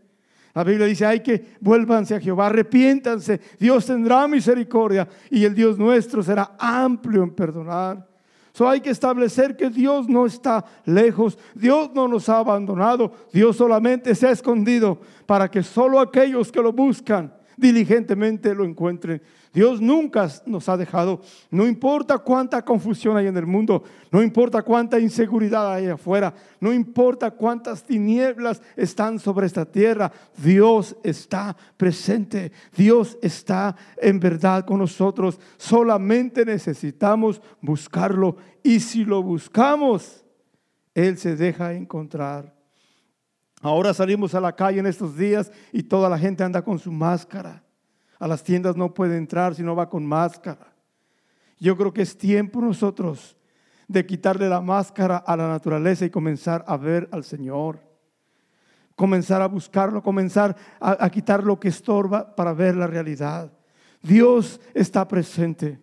La 0.53 0.63
Biblia 0.63 0.87
dice, 0.87 1.05
hay 1.05 1.19
que 1.19 1.55
vuélvanse 1.59 2.15
a 2.15 2.19
Jehová, 2.19 2.47
arrepiéntanse, 2.47 3.41
Dios 3.59 3.85
tendrá 3.85 4.25
misericordia 4.25 5.07
y 5.29 5.43
el 5.43 5.53
Dios 5.53 5.77
nuestro 5.77 6.23
será 6.23 6.55
amplio 6.57 7.23
en 7.23 7.31
perdonar. 7.31 8.07
So 8.55 8.69
hay 8.69 8.79
que 8.79 8.89
establecer 8.89 9.57
que 9.57 9.69
Dios 9.69 10.07
no 10.07 10.25
está 10.25 10.63
lejos, 10.85 11.37
Dios 11.55 11.91
no 11.93 12.07
nos 12.07 12.29
ha 12.29 12.37
abandonado, 12.37 13.11
Dios 13.33 13.57
solamente 13.57 14.15
se 14.15 14.27
ha 14.27 14.31
escondido 14.31 14.97
para 15.25 15.51
que 15.51 15.61
solo 15.61 15.99
aquellos 15.99 16.53
que 16.53 16.61
lo 16.61 16.71
buscan 16.71 17.33
diligentemente 17.57 18.53
lo 18.53 18.65
encuentren. 18.65 19.21
Dios 19.53 19.79
nunca 19.79 20.27
nos 20.45 20.67
ha 20.67 20.75
dejado. 20.75 21.21
No 21.49 21.65
importa 21.65 22.17
cuánta 22.17 22.63
confusión 22.63 23.15
hay 23.15 23.27
en 23.27 23.37
el 23.37 23.45
mundo, 23.45 23.83
no 24.11 24.21
importa 24.21 24.61
cuánta 24.61 24.99
inseguridad 24.99 25.71
hay 25.73 25.87
afuera, 25.87 26.33
no 26.59 26.73
importa 26.73 27.31
cuántas 27.31 27.83
tinieblas 27.83 28.61
están 28.75 29.19
sobre 29.19 29.47
esta 29.47 29.65
tierra, 29.65 30.11
Dios 30.37 30.97
está 31.03 31.55
presente. 31.77 32.51
Dios 32.75 33.17
está 33.21 33.75
en 33.97 34.19
verdad 34.19 34.65
con 34.65 34.79
nosotros. 34.79 35.39
Solamente 35.57 36.45
necesitamos 36.45 37.41
buscarlo 37.61 38.37
y 38.63 38.79
si 38.79 39.05
lo 39.05 39.21
buscamos, 39.23 40.25
Él 40.93 41.17
se 41.17 41.35
deja 41.35 41.73
encontrar. 41.73 42.54
Ahora 43.65 43.95
salimos 43.95 44.35
a 44.35 44.39
la 44.39 44.55
calle 44.55 44.77
en 44.77 44.85
estos 44.85 45.17
días 45.17 45.51
y 45.71 45.81
toda 45.81 46.07
la 46.07 46.19
gente 46.19 46.43
anda 46.43 46.61
con 46.61 46.77
su 46.77 46.91
máscara. 46.91 47.63
A 48.19 48.27
las 48.27 48.43
tiendas 48.43 48.75
no 48.75 48.93
puede 48.93 49.17
entrar 49.17 49.55
si 49.55 49.63
no 49.63 49.75
va 49.75 49.89
con 49.89 50.05
máscara. 50.05 50.71
Yo 51.57 51.75
creo 51.75 51.91
que 51.91 52.03
es 52.03 52.15
tiempo 52.15 52.61
nosotros 52.61 53.35
de 53.87 54.05
quitarle 54.05 54.49
la 54.49 54.61
máscara 54.61 55.17
a 55.17 55.35
la 55.35 55.47
naturaleza 55.47 56.05
y 56.05 56.11
comenzar 56.11 56.63
a 56.67 56.77
ver 56.77 57.09
al 57.11 57.23
Señor. 57.23 57.79
Comenzar 58.95 59.41
a 59.41 59.47
buscarlo, 59.47 60.03
comenzar 60.03 60.55
a, 60.79 61.03
a 61.03 61.09
quitar 61.09 61.43
lo 61.43 61.59
que 61.59 61.69
estorba 61.69 62.35
para 62.35 62.53
ver 62.53 62.75
la 62.75 62.85
realidad. 62.85 63.51
Dios 64.03 64.61
está 64.75 65.07
presente. 65.07 65.79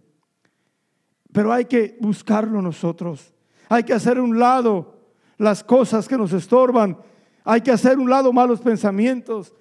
Pero 1.33 1.53
hay 1.53 1.65
que 1.65 1.99
buscarlo 2.01 2.62
nosotros. 2.62 3.35
Hay 3.69 3.83
que 3.83 3.93
hacer 3.93 4.21
un 4.21 4.39
lado 4.39 5.01
las 5.37 5.65
cosas 5.65 6.07
que 6.07 6.17
nos 6.17 6.33
estorban. 6.33 6.97
Hay 7.44 7.61
que 7.61 7.70
hacer 7.70 7.99
un 7.99 8.08
lado 8.08 8.32
malos 8.32 8.61
pensamientos, 8.61 9.54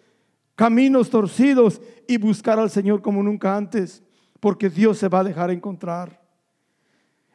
caminos 0.56 1.10
torcidos 1.10 1.82
y 2.08 2.18
buscar 2.18 2.60
al 2.60 2.70
Señor 2.70 3.02
como 3.02 3.24
nunca 3.24 3.56
antes, 3.56 4.04
porque 4.40 4.70
Dios 4.70 4.98
se 4.98 5.08
va 5.08 5.20
a 5.20 5.24
dejar 5.24 5.52
encontrar. 5.52 6.22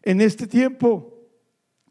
En 0.02 0.20
este 0.20 0.46
tiempo, 0.46 1.12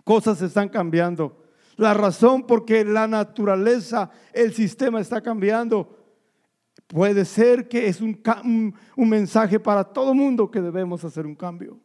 cosas 0.04 0.42
están 0.42 0.70
cambiando. 0.70 1.44
La 1.76 1.94
razón 1.94 2.48
porque 2.48 2.86
la 2.86 3.08
naturaleza, 3.08 4.10
el 4.32 4.54
sistema 4.54 5.02
está 5.02 5.22
cambiando. 5.22 5.98
Puede 6.88 7.26
ser 7.26 7.68
que 7.68 7.88
es 7.88 8.00
un, 8.00 8.22
un 8.96 9.10
mensaje 9.10 9.60
para 9.60 9.84
todo 9.84 10.14
mundo 10.14 10.50
que 10.50 10.62
debemos 10.62 11.04
hacer 11.04 11.26
un 11.26 11.36
cambio. 11.36 11.80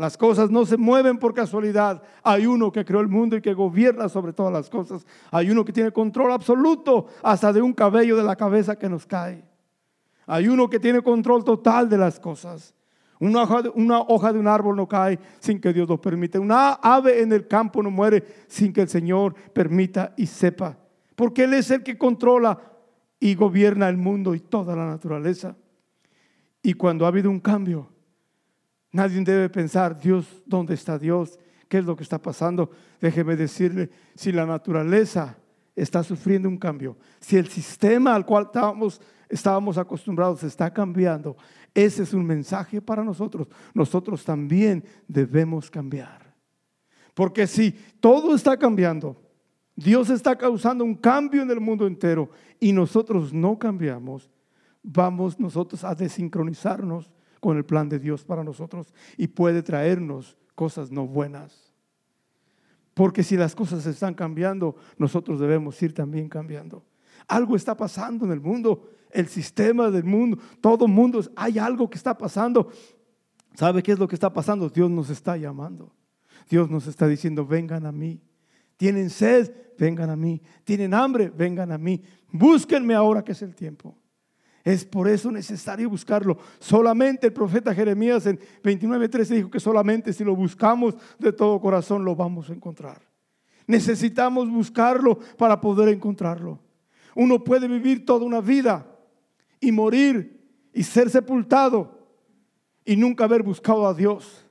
Las 0.00 0.16
cosas 0.16 0.50
no 0.50 0.64
se 0.64 0.78
mueven 0.78 1.18
por 1.18 1.34
casualidad. 1.34 2.02
Hay 2.22 2.46
uno 2.46 2.72
que 2.72 2.86
creó 2.86 3.00
el 3.00 3.08
mundo 3.08 3.36
y 3.36 3.42
que 3.42 3.52
gobierna 3.52 4.08
sobre 4.08 4.32
todas 4.32 4.50
las 4.50 4.70
cosas. 4.70 5.04
Hay 5.30 5.50
uno 5.50 5.62
que 5.62 5.74
tiene 5.74 5.92
control 5.92 6.32
absoluto 6.32 7.08
hasta 7.22 7.52
de 7.52 7.60
un 7.60 7.74
cabello 7.74 8.16
de 8.16 8.22
la 8.22 8.34
cabeza 8.34 8.78
que 8.78 8.88
nos 8.88 9.04
cae. 9.04 9.44
Hay 10.26 10.48
uno 10.48 10.70
que 10.70 10.80
tiene 10.80 11.02
control 11.02 11.44
total 11.44 11.90
de 11.90 11.98
las 11.98 12.18
cosas. 12.18 12.74
Una 13.18 13.42
hoja, 13.42 13.60
de, 13.60 13.68
una 13.74 14.00
hoja 14.00 14.32
de 14.32 14.38
un 14.38 14.48
árbol 14.48 14.74
no 14.74 14.88
cae 14.88 15.18
sin 15.38 15.60
que 15.60 15.70
Dios 15.70 15.86
lo 15.86 16.00
permita. 16.00 16.40
Una 16.40 16.72
ave 16.82 17.20
en 17.20 17.30
el 17.32 17.46
campo 17.46 17.82
no 17.82 17.90
muere 17.90 18.24
sin 18.48 18.72
que 18.72 18.80
el 18.80 18.88
Señor 18.88 19.34
permita 19.52 20.14
y 20.16 20.24
sepa. 20.24 20.78
Porque 21.14 21.44
Él 21.44 21.52
es 21.52 21.70
el 21.70 21.82
que 21.82 21.98
controla 21.98 22.58
y 23.18 23.34
gobierna 23.34 23.86
el 23.90 23.98
mundo 23.98 24.34
y 24.34 24.40
toda 24.40 24.74
la 24.74 24.86
naturaleza. 24.86 25.56
Y 26.62 26.72
cuando 26.72 27.04
ha 27.04 27.08
habido 27.08 27.28
un 27.28 27.40
cambio, 27.40 27.90
Nadie 28.92 29.22
debe 29.22 29.48
pensar, 29.48 29.98
Dios, 29.98 30.26
¿dónde 30.44 30.74
está 30.74 30.98
Dios? 30.98 31.38
¿Qué 31.68 31.78
es 31.78 31.84
lo 31.84 31.94
que 31.94 32.02
está 32.02 32.20
pasando? 32.20 32.70
Déjeme 33.00 33.36
decirle, 33.36 33.90
si 34.14 34.32
la 34.32 34.44
naturaleza 34.44 35.36
está 35.76 36.02
sufriendo 36.02 36.48
un 36.48 36.58
cambio, 36.58 36.96
si 37.20 37.36
el 37.36 37.48
sistema 37.48 38.14
al 38.14 38.26
cual 38.26 38.46
estábamos, 38.46 39.00
estábamos 39.28 39.78
acostumbrados 39.78 40.42
está 40.42 40.72
cambiando, 40.72 41.36
ese 41.72 42.02
es 42.02 42.12
un 42.12 42.26
mensaje 42.26 42.82
para 42.82 43.04
nosotros. 43.04 43.46
Nosotros 43.72 44.24
también 44.24 44.84
debemos 45.06 45.70
cambiar. 45.70 46.34
Porque 47.14 47.46
si 47.46 47.70
todo 48.00 48.34
está 48.34 48.56
cambiando, 48.56 49.16
Dios 49.76 50.10
está 50.10 50.36
causando 50.36 50.84
un 50.84 50.94
cambio 50.94 51.42
en 51.42 51.50
el 51.50 51.60
mundo 51.60 51.86
entero 51.86 52.30
y 52.58 52.72
nosotros 52.72 53.32
no 53.32 53.58
cambiamos, 53.58 54.28
vamos 54.82 55.38
nosotros 55.38 55.84
a 55.84 55.94
desincronizarnos 55.94 57.10
con 57.40 57.56
el 57.56 57.64
plan 57.64 57.88
de 57.88 57.98
Dios 57.98 58.24
para 58.24 58.44
nosotros 58.44 58.92
y 59.16 59.26
puede 59.28 59.62
traernos 59.62 60.36
cosas 60.54 60.90
no 60.90 61.06
buenas. 61.06 61.74
Porque 62.94 63.22
si 63.22 63.36
las 63.36 63.54
cosas 63.54 63.86
están 63.86 64.14
cambiando, 64.14 64.76
nosotros 64.98 65.40
debemos 65.40 65.80
ir 65.82 65.94
también 65.94 66.28
cambiando. 66.28 66.84
Algo 67.26 67.56
está 67.56 67.76
pasando 67.76 68.26
en 68.26 68.32
el 68.32 68.40
mundo, 68.40 68.90
el 69.10 69.26
sistema 69.28 69.90
del 69.90 70.04
mundo, 70.04 70.38
todo 70.60 70.86
mundo, 70.86 71.22
hay 71.34 71.58
algo 71.58 71.88
que 71.88 71.96
está 71.96 72.16
pasando. 72.16 72.70
¿Sabe 73.54 73.82
qué 73.82 73.92
es 73.92 73.98
lo 73.98 74.06
que 74.06 74.14
está 74.14 74.32
pasando? 74.32 74.68
Dios 74.68 74.90
nos 74.90 75.10
está 75.10 75.36
llamando. 75.36 75.92
Dios 76.48 76.68
nos 76.68 76.86
está 76.86 77.06
diciendo, 77.06 77.46
vengan 77.46 77.86
a 77.86 77.92
mí. 77.92 78.20
Tienen 78.76 79.10
sed, 79.10 79.52
vengan 79.78 80.10
a 80.10 80.16
mí. 80.16 80.42
Tienen 80.64 80.94
hambre, 80.94 81.30
vengan 81.30 81.72
a 81.72 81.78
mí. 81.78 82.02
Búsquenme 82.32 82.94
ahora 82.94 83.22
que 83.22 83.32
es 83.32 83.42
el 83.42 83.54
tiempo. 83.54 83.96
Es 84.64 84.84
por 84.84 85.08
eso 85.08 85.30
necesario 85.30 85.88
buscarlo. 85.88 86.38
Solamente 86.58 87.26
el 87.26 87.32
profeta 87.32 87.74
Jeremías 87.74 88.26
en 88.26 88.38
29.13 88.62 89.26
dijo 89.28 89.50
que 89.50 89.60
solamente 89.60 90.12
si 90.12 90.22
lo 90.22 90.36
buscamos 90.36 90.94
de 91.18 91.32
todo 91.32 91.60
corazón 91.60 92.04
lo 92.04 92.14
vamos 92.14 92.50
a 92.50 92.52
encontrar. 92.52 93.00
Necesitamos 93.66 94.50
buscarlo 94.50 95.18
para 95.38 95.60
poder 95.60 95.88
encontrarlo. 95.88 96.58
Uno 97.14 97.42
puede 97.42 97.68
vivir 97.68 98.04
toda 98.04 98.24
una 98.24 98.40
vida 98.40 98.86
y 99.60 99.72
morir 99.72 100.40
y 100.72 100.82
ser 100.82 101.08
sepultado 101.08 101.98
y 102.84 102.96
nunca 102.96 103.24
haber 103.24 103.42
buscado 103.42 103.86
a 103.86 103.94
Dios 103.94 104.46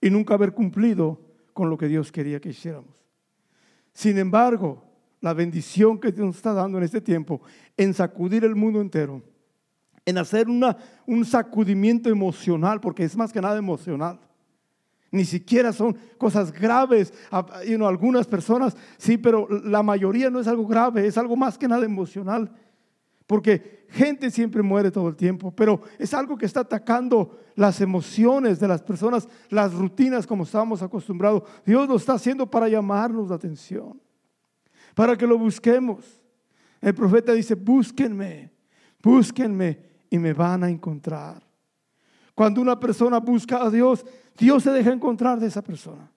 y 0.00 0.10
nunca 0.10 0.34
haber 0.34 0.52
cumplido 0.52 1.20
con 1.52 1.70
lo 1.70 1.76
que 1.76 1.88
Dios 1.88 2.12
quería 2.12 2.40
que 2.40 2.50
hiciéramos. 2.50 2.94
Sin 3.92 4.18
embargo, 4.18 4.85
la 5.26 5.34
bendición 5.34 5.98
que 5.98 6.12
Dios 6.12 6.24
nos 6.24 6.36
está 6.36 6.52
dando 6.52 6.78
en 6.78 6.84
este 6.84 7.00
tiempo, 7.00 7.40
en 7.76 7.92
sacudir 7.92 8.44
el 8.44 8.54
mundo 8.54 8.80
entero, 8.80 9.24
en 10.04 10.18
hacer 10.18 10.48
una, 10.48 10.76
un 11.04 11.24
sacudimiento 11.24 12.08
emocional, 12.08 12.80
porque 12.80 13.02
es 13.02 13.16
más 13.16 13.32
que 13.32 13.40
nada 13.40 13.58
emocional. 13.58 14.20
Ni 15.10 15.24
siquiera 15.24 15.72
son 15.72 15.96
cosas 16.16 16.52
graves. 16.52 17.12
algunas 17.32 18.28
personas 18.28 18.76
sí, 18.98 19.18
pero 19.18 19.48
la 19.48 19.82
mayoría 19.82 20.30
no 20.30 20.38
es 20.38 20.46
algo 20.46 20.64
grave, 20.64 21.08
es 21.08 21.18
algo 21.18 21.34
más 21.34 21.58
que 21.58 21.66
nada 21.66 21.84
emocional. 21.84 22.48
Porque 23.26 23.84
gente 23.90 24.30
siempre 24.30 24.62
muere 24.62 24.92
todo 24.92 25.08
el 25.08 25.16
tiempo, 25.16 25.50
pero 25.50 25.80
es 25.98 26.14
algo 26.14 26.38
que 26.38 26.46
está 26.46 26.60
atacando 26.60 27.36
las 27.56 27.80
emociones 27.80 28.60
de 28.60 28.68
las 28.68 28.80
personas, 28.80 29.28
las 29.50 29.74
rutinas 29.74 30.24
como 30.24 30.44
estábamos 30.44 30.82
acostumbrados. 30.82 31.42
Dios 31.64 31.88
lo 31.88 31.96
está 31.96 32.12
haciendo 32.12 32.48
para 32.48 32.68
llamarnos 32.68 33.28
la 33.28 33.34
atención 33.34 34.05
para 34.96 35.14
que 35.14 35.26
lo 35.26 35.36
busquemos. 35.36 36.06
El 36.80 36.94
profeta 36.94 37.34
dice, 37.34 37.54
búsquenme, 37.54 38.50
búsquenme 39.02 39.78
y 40.08 40.18
me 40.18 40.32
van 40.32 40.64
a 40.64 40.70
encontrar. 40.70 41.46
Cuando 42.34 42.62
una 42.62 42.80
persona 42.80 43.20
busca 43.20 43.62
a 43.62 43.68
Dios, 43.68 44.06
Dios 44.38 44.62
se 44.62 44.70
deja 44.70 44.90
encontrar 44.90 45.38
de 45.38 45.48
esa 45.48 45.62
persona. 45.62 46.10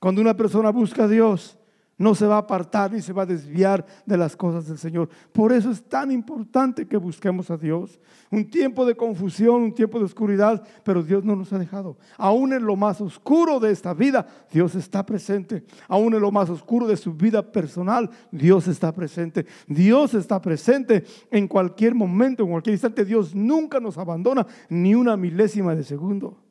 Cuando 0.00 0.22
una 0.22 0.34
persona 0.34 0.70
busca 0.70 1.04
a 1.04 1.08
Dios, 1.08 1.58
no 1.98 2.14
se 2.14 2.26
va 2.26 2.36
a 2.36 2.40
apartar 2.40 2.92
ni 2.92 3.00
se 3.00 3.12
va 3.12 3.22
a 3.22 3.26
desviar 3.26 3.84
de 4.04 4.16
las 4.16 4.36
cosas 4.36 4.66
del 4.66 4.78
Señor. 4.78 5.08
Por 5.32 5.52
eso 5.52 5.70
es 5.70 5.82
tan 5.82 6.10
importante 6.10 6.86
que 6.86 6.96
busquemos 6.96 7.50
a 7.50 7.56
Dios. 7.56 7.98
Un 8.30 8.50
tiempo 8.50 8.84
de 8.84 8.94
confusión, 8.94 9.62
un 9.62 9.74
tiempo 9.74 9.98
de 9.98 10.04
oscuridad, 10.04 10.62
pero 10.84 11.02
Dios 11.02 11.24
no 11.24 11.36
nos 11.36 11.52
ha 11.52 11.58
dejado. 11.58 11.96
Aún 12.18 12.52
en 12.52 12.66
lo 12.66 12.76
más 12.76 13.00
oscuro 13.00 13.60
de 13.60 13.70
esta 13.70 13.94
vida, 13.94 14.26
Dios 14.52 14.74
está 14.74 15.06
presente. 15.06 15.64
Aún 15.88 16.14
en 16.14 16.20
lo 16.20 16.30
más 16.30 16.50
oscuro 16.50 16.86
de 16.86 16.96
su 16.96 17.14
vida 17.14 17.42
personal, 17.42 18.10
Dios 18.30 18.68
está 18.68 18.92
presente. 18.92 19.46
Dios 19.66 20.14
está 20.14 20.40
presente 20.40 21.04
en 21.30 21.48
cualquier 21.48 21.94
momento, 21.94 22.42
en 22.42 22.50
cualquier 22.50 22.74
instante. 22.74 23.04
Dios 23.04 23.34
nunca 23.34 23.80
nos 23.80 23.96
abandona 23.96 24.46
ni 24.68 24.94
una 24.94 25.16
milésima 25.16 25.74
de 25.74 25.84
segundo. 25.84 26.45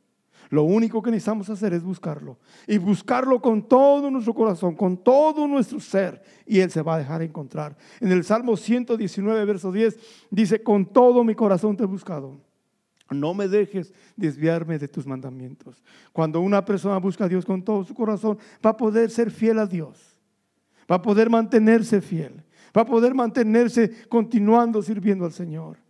Lo 0.49 0.63
único 0.63 1.01
que 1.01 1.11
necesitamos 1.11 1.49
hacer 1.49 1.73
es 1.73 1.83
buscarlo. 1.83 2.37
Y 2.67 2.77
buscarlo 2.77 3.41
con 3.41 3.67
todo 3.67 4.09
nuestro 4.11 4.33
corazón, 4.33 4.75
con 4.75 4.97
todo 4.97 5.47
nuestro 5.47 5.79
ser. 5.79 6.21
Y 6.45 6.59
Él 6.59 6.71
se 6.71 6.81
va 6.81 6.95
a 6.95 6.99
dejar 6.99 7.21
encontrar. 7.21 7.75
En 7.99 8.11
el 8.11 8.23
Salmo 8.23 8.57
119, 8.57 9.45
verso 9.45 9.71
10, 9.71 9.97
dice, 10.29 10.61
con 10.61 10.85
todo 10.85 11.23
mi 11.23 11.35
corazón 11.35 11.75
te 11.75 11.83
he 11.83 11.87
buscado. 11.87 12.39
No 13.09 13.33
me 13.33 13.47
dejes 13.47 13.93
desviarme 14.15 14.79
de 14.79 14.87
tus 14.87 15.05
mandamientos. 15.05 15.83
Cuando 16.11 16.41
una 16.41 16.65
persona 16.65 16.97
busca 16.97 17.25
a 17.25 17.29
Dios 17.29 17.45
con 17.45 17.63
todo 17.63 17.83
su 17.83 17.93
corazón, 17.93 18.37
va 18.65 18.71
a 18.71 18.77
poder 18.77 19.11
ser 19.11 19.29
fiel 19.29 19.59
a 19.59 19.67
Dios. 19.67 20.15
Va 20.89 20.95
a 20.95 21.01
poder 21.01 21.29
mantenerse 21.29 22.01
fiel. 22.01 22.43
Va 22.75 22.81
a 22.81 22.85
poder 22.85 23.13
mantenerse 23.13 24.07
continuando 24.09 24.81
sirviendo 24.81 25.25
al 25.25 25.31
Señor. 25.31 25.84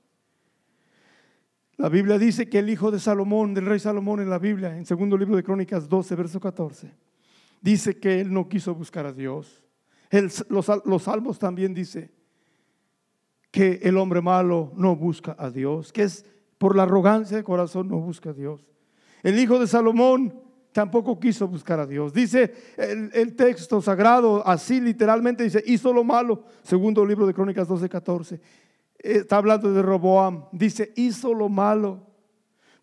La 1.77 1.89
Biblia 1.89 2.17
dice 2.17 2.47
que 2.47 2.59
el 2.59 2.69
hijo 2.69 2.89
de 2.89 2.99
Salomón, 2.99 3.53
del 3.53 3.65
rey 3.65 3.79
Salomón 3.79 4.21
en 4.21 4.29
la 4.29 4.39
Biblia, 4.39 4.77
en 4.77 4.85
segundo 4.85 5.17
libro 5.17 5.35
de 5.35 5.43
Crónicas 5.43 5.89
12, 5.89 6.15
verso 6.15 6.39
14, 6.39 6.91
dice 7.61 7.97
que 7.97 8.21
él 8.21 8.31
no 8.31 8.47
quiso 8.47 8.73
buscar 8.73 9.05
a 9.05 9.11
Dios. 9.11 9.63
los, 10.49 10.71
los 10.85 11.03
salmos 11.03 11.37
también 11.37 11.73
dice 11.73 12.11
que 13.51 13.79
el 13.83 13.97
hombre 13.97 14.21
malo 14.21 14.71
no 14.75 14.95
busca 14.95 15.35
a 15.37 15.49
Dios, 15.49 15.91
que 15.91 16.03
es 16.03 16.25
por 16.57 16.75
la 16.75 16.83
arrogancia 16.83 17.35
de 17.35 17.43
corazón 17.43 17.89
no 17.89 17.99
busca 17.99 18.29
a 18.29 18.33
Dios. 18.33 18.65
El 19.23 19.37
hijo 19.39 19.59
de 19.59 19.67
Salomón 19.67 20.45
tampoco 20.75 21.17
quiso 21.17 21.47
buscar 21.47 21.79
a 21.79 21.87
Dios. 21.87 22.13
Dice 22.13 22.53
el, 22.77 23.33
texto 23.35 23.81
sagrado, 23.81 24.45
así 24.45 24.81
literalmente 24.81 25.43
dice, 25.43 25.63
hizo 25.65 25.93
lo 25.93 26.03
malo, 26.03 26.43
segundo 26.63 27.05
libro 27.05 27.25
de 27.25 27.33
Crónicas 27.33 27.67
12, 27.67 27.87
14. 27.87 28.41
Está 29.05 29.37
hablando 29.37 29.71
de 29.71 29.83
Roboam. 29.83 30.45
Dice, 30.51 30.91
hizo 30.95 31.31
lo 31.31 31.47
malo 31.47 32.07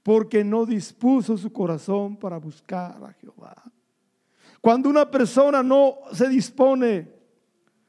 porque 0.04 0.44
no 0.44 0.64
dispuso 0.64 1.36
su 1.36 1.52
corazón 1.52 2.16
para 2.16 2.38
buscar 2.38 3.02
a 3.02 3.12
Jehová. 3.14 3.60
Cuando 4.60 4.88
una 4.88 5.10
persona 5.10 5.64
no 5.64 5.96
se 6.12 6.28
dispone 6.28 7.12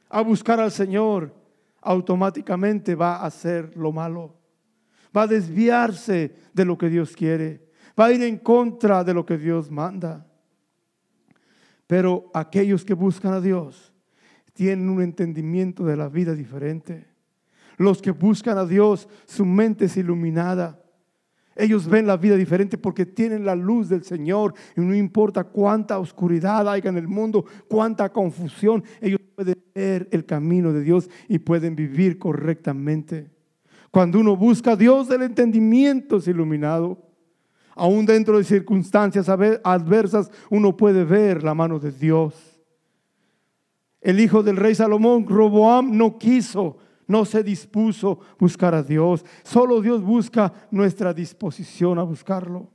a 0.10 0.22
buscar 0.22 0.60
al 0.60 0.72
Señor, 0.72 1.32
automáticamente 1.80 2.96
va 2.96 3.18
a 3.18 3.28
hacer 3.28 3.78
lo 3.78 3.92
malo. 3.92 4.36
Va 5.16 5.24
a 5.24 5.28
desviarse 5.28 6.36
de 6.54 6.66
lo 6.66 6.76
que 6.76 6.90
Dios 6.90 7.16
quiere. 7.16 7.70
Va 8.00 8.06
a 8.06 8.14
ir 8.14 8.24
en 8.24 8.40
contra 8.40 9.04
de 9.04 9.14
lo 9.14 9.28
que 9.28 9.38
Dios 9.38 9.70
manda. 9.70 10.26
Pero 11.86 12.32
aquellos 12.34 12.84
que 12.84 12.96
buscan 12.96 13.34
a 13.34 13.42
Dios 13.42 13.94
tienen 14.54 14.90
un 14.90 15.04
entendimiento 15.04 15.86
de 15.86 15.98
la 15.98 16.10
vida 16.10 16.34
diferente. 16.34 17.13
Los 17.78 18.02
que 18.02 18.12
buscan 18.12 18.58
a 18.58 18.66
Dios, 18.66 19.08
su 19.26 19.46
mente 19.46 19.86
es 19.86 19.98
iluminada. 19.98 20.80
Ellos 21.56 21.88
ven 21.88 22.08
la 22.08 22.18
vida 22.18 22.36
diferente 22.36 22.78
porque 22.78 23.06
tienen 23.06 23.46
la 23.46 23.56
luz 23.56 23.88
del 23.88 24.04
Señor 24.04 24.54
y 24.76 24.82
no 24.82 24.96
importa 24.96 25.44
cuánta 25.44 26.00
oscuridad 26.00 26.68
haya 26.68 26.90
en 26.90 26.98
el 26.98 27.08
mundo, 27.08 27.46
cuánta 27.68 28.12
confusión, 28.12 28.84
ellos 29.02 29.20
pueden 29.36 29.64
ver 29.74 30.08
el 30.12 30.26
camino 30.26 30.74
de 30.74 30.82
Dios 30.82 31.10
y 31.28 31.40
pueden 31.40 31.76
vivir 31.76 32.18
correctamente. 32.18 33.30
Cuando 33.92 34.20
uno 34.20 34.36
busca 34.36 34.72
a 34.72 34.76
Dios, 34.76 35.10
el 35.12 35.22
entendimiento 35.22 36.18
es 36.18 36.28
iluminado. 36.28 36.98
Aún 37.76 38.06
dentro 38.06 38.38
de 38.38 38.44
circunstancias 38.44 39.30
adversas, 39.30 40.32
uno 40.50 40.76
puede 40.76 41.04
ver 41.04 41.44
la 41.44 41.54
mano 41.54 41.80
de 41.80 41.92
Dios. 41.92 42.34
El 44.02 44.20
hijo 44.20 44.42
del 44.42 44.58
rey 44.58 44.74
Salomón, 44.76 45.28
Roboam, 45.28 45.96
no 45.96 46.18
quiso 46.18 46.78
no 47.08 47.26
se 47.26 47.44
dispuso 47.44 48.20
buscar 48.40 48.74
a 48.74 48.84
Dios. 48.84 49.26
Solo 49.44 49.82
Dios 49.82 50.02
busca 50.02 50.54
nuestra 50.72 51.14
disposición 51.14 52.00
a 52.00 52.04
buscarlo. 52.04 52.70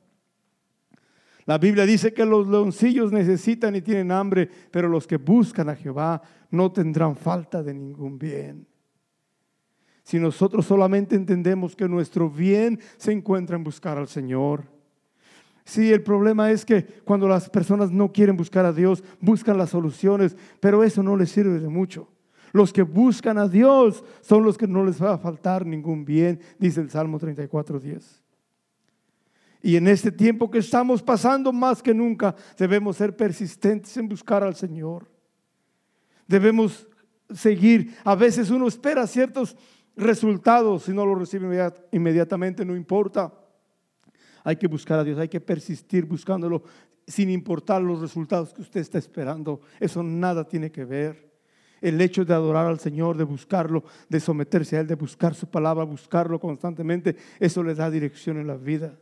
La 1.48 1.56
Biblia 1.56 1.86
dice 1.86 2.12
que 2.12 2.26
los 2.26 2.46
leoncillos 2.46 3.10
necesitan 3.10 3.74
y 3.74 3.80
tienen 3.80 4.12
hambre, 4.12 4.50
pero 4.70 4.86
los 4.86 5.06
que 5.06 5.16
buscan 5.16 5.70
a 5.70 5.76
Jehová 5.76 6.20
no 6.50 6.70
tendrán 6.70 7.16
falta 7.16 7.62
de 7.62 7.72
ningún 7.72 8.18
bien. 8.18 8.66
Si 10.02 10.18
nosotros 10.18 10.66
solamente 10.66 11.16
entendemos 11.16 11.74
que 11.74 11.88
nuestro 11.88 12.28
bien 12.28 12.78
se 12.98 13.12
encuentra 13.12 13.56
en 13.56 13.64
buscar 13.64 13.96
al 13.96 14.08
Señor. 14.08 14.64
Sí, 15.64 15.92
el 15.92 16.02
problema 16.02 16.50
es 16.50 16.64
que 16.64 16.84
cuando 17.04 17.28
las 17.28 17.48
personas 17.50 17.90
no 17.90 18.12
quieren 18.12 18.36
buscar 18.36 18.64
a 18.64 18.72
Dios, 18.72 19.04
buscan 19.20 19.58
las 19.58 19.70
soluciones, 19.70 20.36
pero 20.60 20.82
eso 20.82 21.02
no 21.02 21.16
les 21.16 21.30
sirve 21.30 21.60
de 21.60 21.68
mucho. 21.68 22.08
Los 22.52 22.72
que 22.72 22.82
buscan 22.82 23.38
a 23.38 23.48
Dios 23.48 24.04
son 24.20 24.44
los 24.44 24.56
que 24.56 24.66
no 24.66 24.84
les 24.84 25.02
va 25.02 25.14
a 25.14 25.18
faltar 25.18 25.66
ningún 25.66 26.04
bien, 26.04 26.40
dice 26.58 26.80
el 26.80 26.90
Salmo 26.90 27.18
34, 27.18 27.80
10. 27.80 28.22
Y 29.62 29.76
en 29.76 29.88
este 29.88 30.12
tiempo 30.12 30.50
que 30.50 30.58
estamos 30.58 31.02
pasando 31.02 31.52
más 31.52 31.82
que 31.82 31.92
nunca, 31.92 32.34
debemos 32.56 32.96
ser 32.96 33.16
persistentes 33.16 33.96
en 33.96 34.08
buscar 34.08 34.42
al 34.42 34.54
Señor. 34.54 35.08
Debemos 36.26 36.86
seguir. 37.34 37.96
A 38.04 38.14
veces 38.14 38.50
uno 38.50 38.68
espera 38.68 39.06
ciertos 39.06 39.56
resultados, 39.96 40.84
si 40.84 40.92
no 40.92 41.04
lo 41.04 41.16
recibe 41.16 41.72
inmediatamente, 41.90 42.64
no 42.64 42.76
importa. 42.76 43.32
Hay 44.44 44.56
que 44.56 44.68
buscar 44.68 45.00
a 45.00 45.04
Dios, 45.04 45.18
hay 45.18 45.28
que 45.28 45.40
persistir 45.40 46.06
buscándolo 46.06 46.62
sin 47.06 47.30
importar 47.30 47.82
los 47.82 48.00
resultados 48.00 48.54
que 48.54 48.62
usted 48.62 48.80
está 48.80 48.98
esperando. 48.98 49.60
Eso 49.80 50.02
nada 50.02 50.46
tiene 50.46 50.70
que 50.70 50.84
ver. 50.84 51.27
El 51.80 52.00
hecho 52.00 52.24
de 52.24 52.34
adorar 52.34 52.66
al 52.66 52.80
Señor, 52.80 53.16
de 53.16 53.24
buscarlo, 53.24 53.84
de 54.08 54.20
someterse 54.20 54.76
a 54.76 54.80
Él, 54.80 54.86
de 54.86 54.94
buscar 54.94 55.34
su 55.34 55.48
palabra, 55.48 55.84
buscarlo 55.84 56.40
constantemente, 56.40 57.16
eso 57.38 57.62
le 57.62 57.74
da 57.74 57.90
dirección 57.90 58.38
en 58.38 58.46
la 58.46 58.56
vida. 58.56 58.98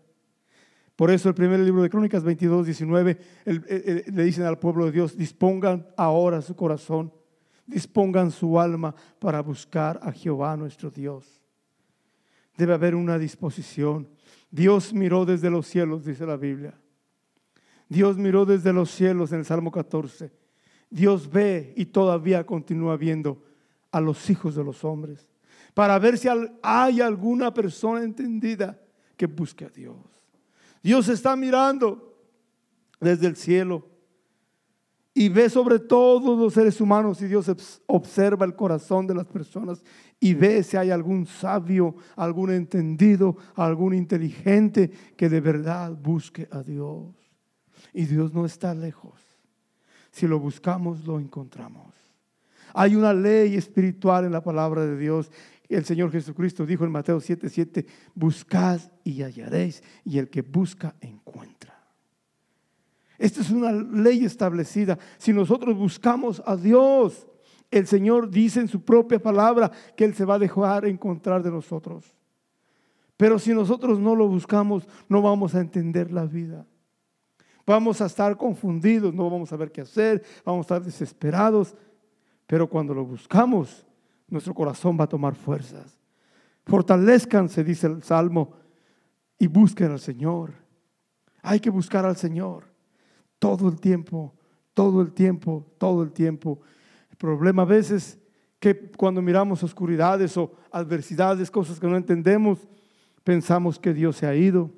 Por 0.95 1.11
eso 1.11 1.29
el 1.29 1.35
primer 1.35 1.61
libro 1.61 1.83
de 1.83 1.91
Crónicas 1.91 2.25
22, 2.25 2.67
19, 2.67 3.19
le 3.45 4.25
dicen 4.25 4.45
al 4.45 4.59
pueblo 4.59 4.87
de 4.87 4.93
Dios, 4.93 5.17
dispongan 5.17 5.87
ahora 5.97 6.41
su 6.41 6.57
corazón, 6.57 7.13
dispongan 7.67 8.31
su 8.31 8.59
alma 8.59 8.95
para 9.19 9.43
buscar 9.43 10.01
a 10.03 10.13
Jehová 10.13 10.57
nuestro 10.57 10.91
Dios. 10.91 11.43
Debe 12.57 12.73
haber 12.73 12.95
una 12.95 13.19
disposición. 13.19 14.09
Dios 14.51 14.95
miró 14.95 15.27
desde 15.27 15.51
los 15.51 15.67
cielos, 15.67 16.07
dice 16.07 16.25
la 16.25 16.37
Biblia. 16.37 16.75
Dios 17.89 18.17
miró 18.17 18.47
desde 18.47 18.73
los 18.73 18.91
cielos 18.91 19.33
en 19.33 19.41
el 19.41 19.45
Salmo 19.45 19.71
14 19.71 20.46
Dios 20.91 21.31
ve 21.31 21.73
y 21.77 21.87
todavía 21.87 22.45
continúa 22.45 22.97
viendo 22.97 23.43
a 23.91 24.01
los 24.01 24.29
hijos 24.31 24.55
de 24.55 24.65
los 24.65 24.85
hombres 24.85 25.27
para 25.75 25.99
ver 25.99 26.17
si 26.17 26.29
hay 26.63 27.01
alguna 27.01 27.53
persona 27.53 28.03
entendida 28.03 28.81
que 29.17 29.27
busque 29.27 29.67
a 29.67 29.69
Dios. 29.69 29.97
Dios 30.83 31.09
está 31.09 31.37
mirando 31.37 32.19
desde 33.01 33.27
el 33.27 33.37
cielo 33.37 33.87
y 35.13 35.29
ve 35.29 35.51
sobre 35.51 35.79
todos 35.79 36.39
los 36.39 36.55
seres 36.55 36.81
humanos 36.81 37.21
y 37.23 37.27
Dios 37.27 37.51
observa 37.87 38.45
el 38.47 38.55
corazón 38.55 39.07
de 39.07 39.15
las 39.15 39.27
personas 39.27 39.83
y 40.21 40.35
ve 40.35 40.63
si 40.63 40.77
hay 40.77 40.91
algún 40.91 41.27
sabio, 41.27 41.97
algún 42.17 42.53
entendido, 42.53 43.37
algún 43.55 43.95
inteligente 43.95 44.91
que 45.17 45.29
de 45.29 45.41
verdad 45.41 45.93
busque 45.93 46.49
a 46.51 46.63
Dios. 46.63 47.15
Y 47.93 48.05
Dios 48.05 48.33
no 48.33 48.47
está 48.47 48.75
lejos. 48.75 49.26
Si 50.17 50.27
lo 50.27 50.41
buscamos, 50.41 51.05
lo 51.05 51.21
encontramos. 51.21 51.93
Hay 52.73 52.97
una 52.97 53.13
ley 53.13 53.55
espiritual 53.55 54.25
en 54.25 54.33
la 54.33 54.43
palabra 54.43 54.87
de 54.87 54.97
Dios. 54.97 55.31
El 55.69 55.85
Señor 55.85 56.11
Jesucristo 56.11 56.65
dijo 56.65 56.87
en 56.87 56.91
Mateo 56.91 57.21
7:7, 57.21 57.51
7, 57.51 57.87
buscad 58.15 58.81
y 59.05 59.21
hallaréis, 59.21 59.83
y 60.07 60.17
el 60.17 60.31
que 60.31 60.41
busca 60.41 60.95
encuentra. 61.03 61.79
Esta 63.19 63.43
es 63.43 63.51
una 63.51 63.71
ley 63.71 64.25
establecida. 64.25 64.99
Si 65.19 65.35
nosotros 65.35 65.77
buscamos 65.77 66.43
a 66.47 66.57
Dios, 66.57 67.27
el 67.71 67.87
Señor 67.87 68.31
dice 68.31 68.61
en 68.61 68.69
su 68.69 68.83
propia 68.83 69.21
palabra 69.21 69.71
que 69.95 70.07
Él 70.07 70.15
se 70.15 70.25
va 70.25 70.37
a 70.37 70.39
dejar 70.39 70.87
encontrar 70.87 71.43
de 71.43 71.51
nosotros. 71.51 72.17
Pero 73.19 73.39
si 73.39 73.53
nosotros 73.53 73.99
no 73.99 74.15
lo 74.15 74.29
buscamos, 74.29 74.89
no 75.11 75.21
vamos 75.21 75.55
a 75.55 75.61
entender 75.61 76.11
la 76.11 76.25
vida. 76.25 76.65
Vamos 77.67 78.01
a 78.01 78.07
estar 78.07 78.37
confundidos, 78.37 79.13
no 79.13 79.29
vamos 79.29 79.49
a 79.49 79.51
saber 79.51 79.73
qué 79.73 79.81
hacer, 79.81 80.23
vamos 80.45 80.61
a 80.61 80.67
estar 80.67 80.83
desesperados. 80.85 81.75
Pero 82.47 82.69
cuando 82.69 82.95
lo 82.95 83.05
buscamos, 83.05 83.85
nuestro 84.29 84.55
corazón 84.55 84.97
va 84.99 85.05
a 85.05 85.09
tomar 85.09 85.35
fuerzas. 85.35 85.99
Fortalezcanse, 86.65 87.65
dice 87.65 87.89
el 87.89 88.03
Salmo, 88.03 88.53
y 89.39 89.49
busquen 89.49 89.91
al 89.91 90.01
Señor. 90.01 90.55
Hay 91.43 91.61
que 91.61 91.71
buscar 91.71 92.05
al 92.07 92.17
Señor 92.17 92.65
todo 93.39 93.69
el 93.69 93.81
tiempo, 93.81 94.35
todo 94.73 95.01
el 95.03 95.13
tiempo, 95.13 95.67
todo 95.79 96.03
el 96.03 96.13
tiempo. 96.13 96.61
El 97.11 97.17
problema 97.17 97.63
a 97.63 97.67
veces 97.67 98.19
que 98.59 98.91
cuando 98.93 99.21
miramos 99.23 99.63
oscuridades 99.63 100.37
o 100.37 100.53
adversidades, 100.71 101.51
cosas 101.51 101.79
que 101.79 101.87
no 101.87 101.97
entendemos, 101.97 102.69
pensamos 103.23 103.79
que 103.79 103.93
Dios 103.93 104.17
se 104.17 104.27
ha 104.27 104.35
ido, 104.35 104.71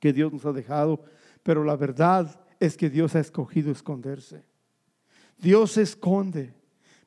que 0.00 0.12
Dios 0.12 0.32
nos 0.32 0.46
ha 0.46 0.52
dejado. 0.52 1.04
Pero 1.46 1.62
la 1.62 1.76
verdad 1.76 2.28
es 2.58 2.76
que 2.76 2.90
Dios 2.90 3.14
ha 3.14 3.20
escogido 3.20 3.70
esconderse. 3.70 4.42
Dios 5.38 5.70
se 5.70 5.82
esconde, 5.82 6.52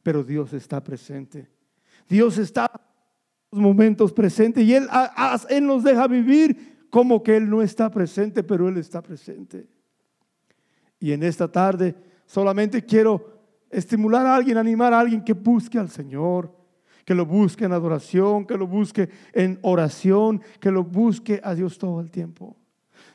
pero 0.02 0.24
Dios 0.24 0.54
está 0.54 0.82
presente. 0.82 1.50
Dios 2.08 2.38
está 2.38 2.72
en 2.74 3.60
los 3.60 3.62
momentos 3.62 4.14
presentes 4.14 4.64
y 4.64 4.74
Él, 4.76 4.88
Él 5.50 5.68
nos 5.68 5.84
deja 5.84 6.08
vivir 6.08 6.88
como 6.90 7.22
que 7.22 7.36
Él 7.36 7.50
no 7.50 7.62
está 7.62 7.92
presente, 7.92 8.42
pero 8.42 8.70
Él 8.70 8.78
está 8.78 9.02
presente. 9.02 9.68
Y 11.02 11.12
en 11.12 11.24
esta 11.24 11.52
tarde 11.52 11.94
solamente 12.26 12.86
quiero 12.86 13.42
estimular 13.70 14.26
a 14.26 14.36
alguien, 14.36 14.58
animar 14.58 14.94
a 14.94 15.02
alguien 15.02 15.22
que 15.22 15.34
busque 15.34 15.78
al 15.78 15.90
Señor, 15.90 16.56
que 17.04 17.14
lo 17.14 17.26
busque 17.26 17.66
en 17.66 17.74
adoración, 17.74 18.46
que 18.46 18.56
lo 18.56 18.68
busque 18.68 19.10
en 19.34 19.60
oración, 19.64 20.42
que 20.62 20.72
lo 20.72 20.86
busque 20.86 21.42
a 21.44 21.54
Dios 21.54 21.78
todo 21.78 22.00
el 22.00 22.10
tiempo. 22.10 22.56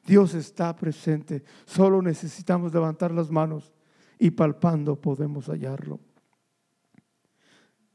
Dios 0.04 0.34
está 0.34 0.74
presente. 0.76 1.42
Solo 1.64 2.02
necesitamos 2.02 2.72
levantar 2.72 3.10
las 3.10 3.30
manos 3.30 3.72
y 4.18 4.30
palpando 4.30 5.00
podemos 5.00 5.46
hallarlo. 5.46 5.98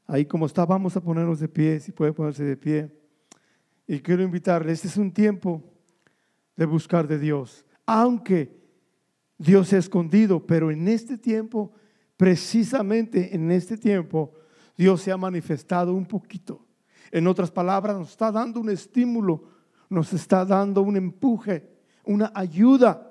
Ahí 0.07 0.25
como 0.25 0.47
está, 0.47 0.65
vamos 0.65 0.97
a 0.97 1.01
ponernos 1.01 1.39
de 1.39 1.47
pie, 1.47 1.79
si 1.79 1.91
puede 1.91 2.13
ponerse 2.13 2.43
de 2.43 2.57
pie. 2.57 2.91
Y 3.85 3.99
quiero 3.99 4.23
invitarle, 4.23 4.71
este 4.71 4.87
es 4.87 4.97
un 4.97 5.11
tiempo 5.11 5.63
de 6.55 6.65
buscar 6.65 7.07
de 7.07 7.19
Dios. 7.19 7.63
Aunque 7.85 8.59
Dios 9.37 9.69
se 9.69 9.75
ha 9.75 9.79
escondido, 9.79 10.45
pero 10.45 10.71
en 10.71 10.87
este 10.87 11.17
tiempo, 11.17 11.71
precisamente 12.17 13.35
en 13.35 13.51
este 13.51 13.77
tiempo, 13.77 14.33
Dios 14.75 15.01
se 15.01 15.11
ha 15.11 15.17
manifestado 15.17 15.93
un 15.93 16.05
poquito. 16.05 16.65
En 17.11 17.27
otras 17.27 17.51
palabras, 17.51 17.97
nos 17.97 18.09
está 18.09 18.31
dando 18.31 18.59
un 18.59 18.69
estímulo, 18.69 19.43
nos 19.89 20.11
está 20.13 20.43
dando 20.43 20.81
un 20.81 20.97
empuje, 20.97 21.78
una 22.09 22.31
ayuda 22.33 23.07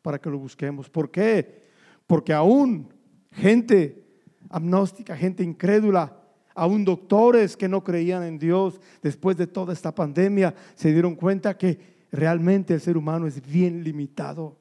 para 0.00 0.18
que 0.18 0.30
lo 0.30 0.38
busquemos. 0.38 0.88
¿Por 0.88 1.10
qué? 1.10 1.66
Porque 2.06 2.32
aún 2.32 2.88
gente 3.30 4.06
agnóstica, 4.48 5.14
gente 5.14 5.44
incrédula, 5.44 6.16
aún 6.54 6.82
doctores 6.82 7.58
que 7.58 7.68
no 7.68 7.84
creían 7.84 8.22
en 8.22 8.38
Dios 8.38 8.80
después 9.02 9.36
de 9.36 9.46
toda 9.46 9.74
esta 9.74 9.94
pandemia, 9.94 10.54
se 10.74 10.90
dieron 10.92 11.14
cuenta 11.14 11.58
que 11.58 11.78
realmente 12.10 12.72
el 12.72 12.80
ser 12.80 12.96
humano 12.96 13.26
es 13.26 13.46
bien 13.46 13.84
limitado 13.84 14.56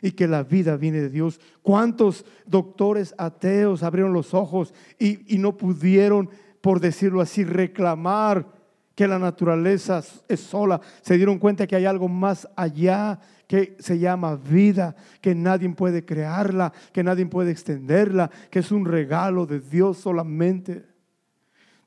y 0.00 0.12
que 0.12 0.26
la 0.26 0.42
vida 0.42 0.78
viene 0.78 1.02
de 1.02 1.10
Dios. 1.10 1.38
¿Cuántos 1.60 2.24
doctores 2.46 3.14
ateos 3.18 3.82
abrieron 3.82 4.14
los 4.14 4.32
ojos 4.32 4.72
y, 4.98 5.34
y 5.34 5.36
no 5.36 5.58
pudieron, 5.58 6.30
por 6.62 6.80
decirlo 6.80 7.20
así, 7.20 7.44
reclamar 7.44 8.55
que 8.96 9.06
la 9.06 9.20
naturaleza 9.20 10.02
es 10.26 10.40
sola? 10.40 10.80
Se 11.02 11.16
dieron 11.16 11.38
cuenta 11.38 11.66
que 11.66 11.76
hay 11.76 11.84
algo 11.84 12.08
más 12.08 12.48
allá 12.56 13.20
que 13.46 13.76
se 13.78 13.98
llama 13.98 14.34
vida, 14.36 14.96
que 15.20 15.34
nadie 15.34 15.68
puede 15.68 16.04
crearla, 16.04 16.72
que 16.92 17.04
nadie 17.04 17.26
puede 17.26 17.52
extenderla, 17.52 18.30
que 18.50 18.60
es 18.60 18.72
un 18.72 18.86
regalo 18.86 19.46
de 19.46 19.60
Dios 19.60 19.98
solamente. 19.98 20.84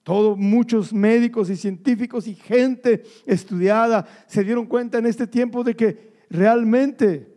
Todos, 0.03 0.37
muchos 0.37 0.93
médicos 0.93 1.49
y 1.49 1.57
científicos 1.57 2.27
y 2.27 2.35
gente 2.35 3.03
estudiada 3.25 4.05
se 4.27 4.43
dieron 4.43 4.67
cuenta 4.67 4.99
en 4.99 5.07
este 5.07 5.27
tiempo 5.27 5.63
de 5.63 5.75
que 5.75 6.13
realmente, 6.29 7.35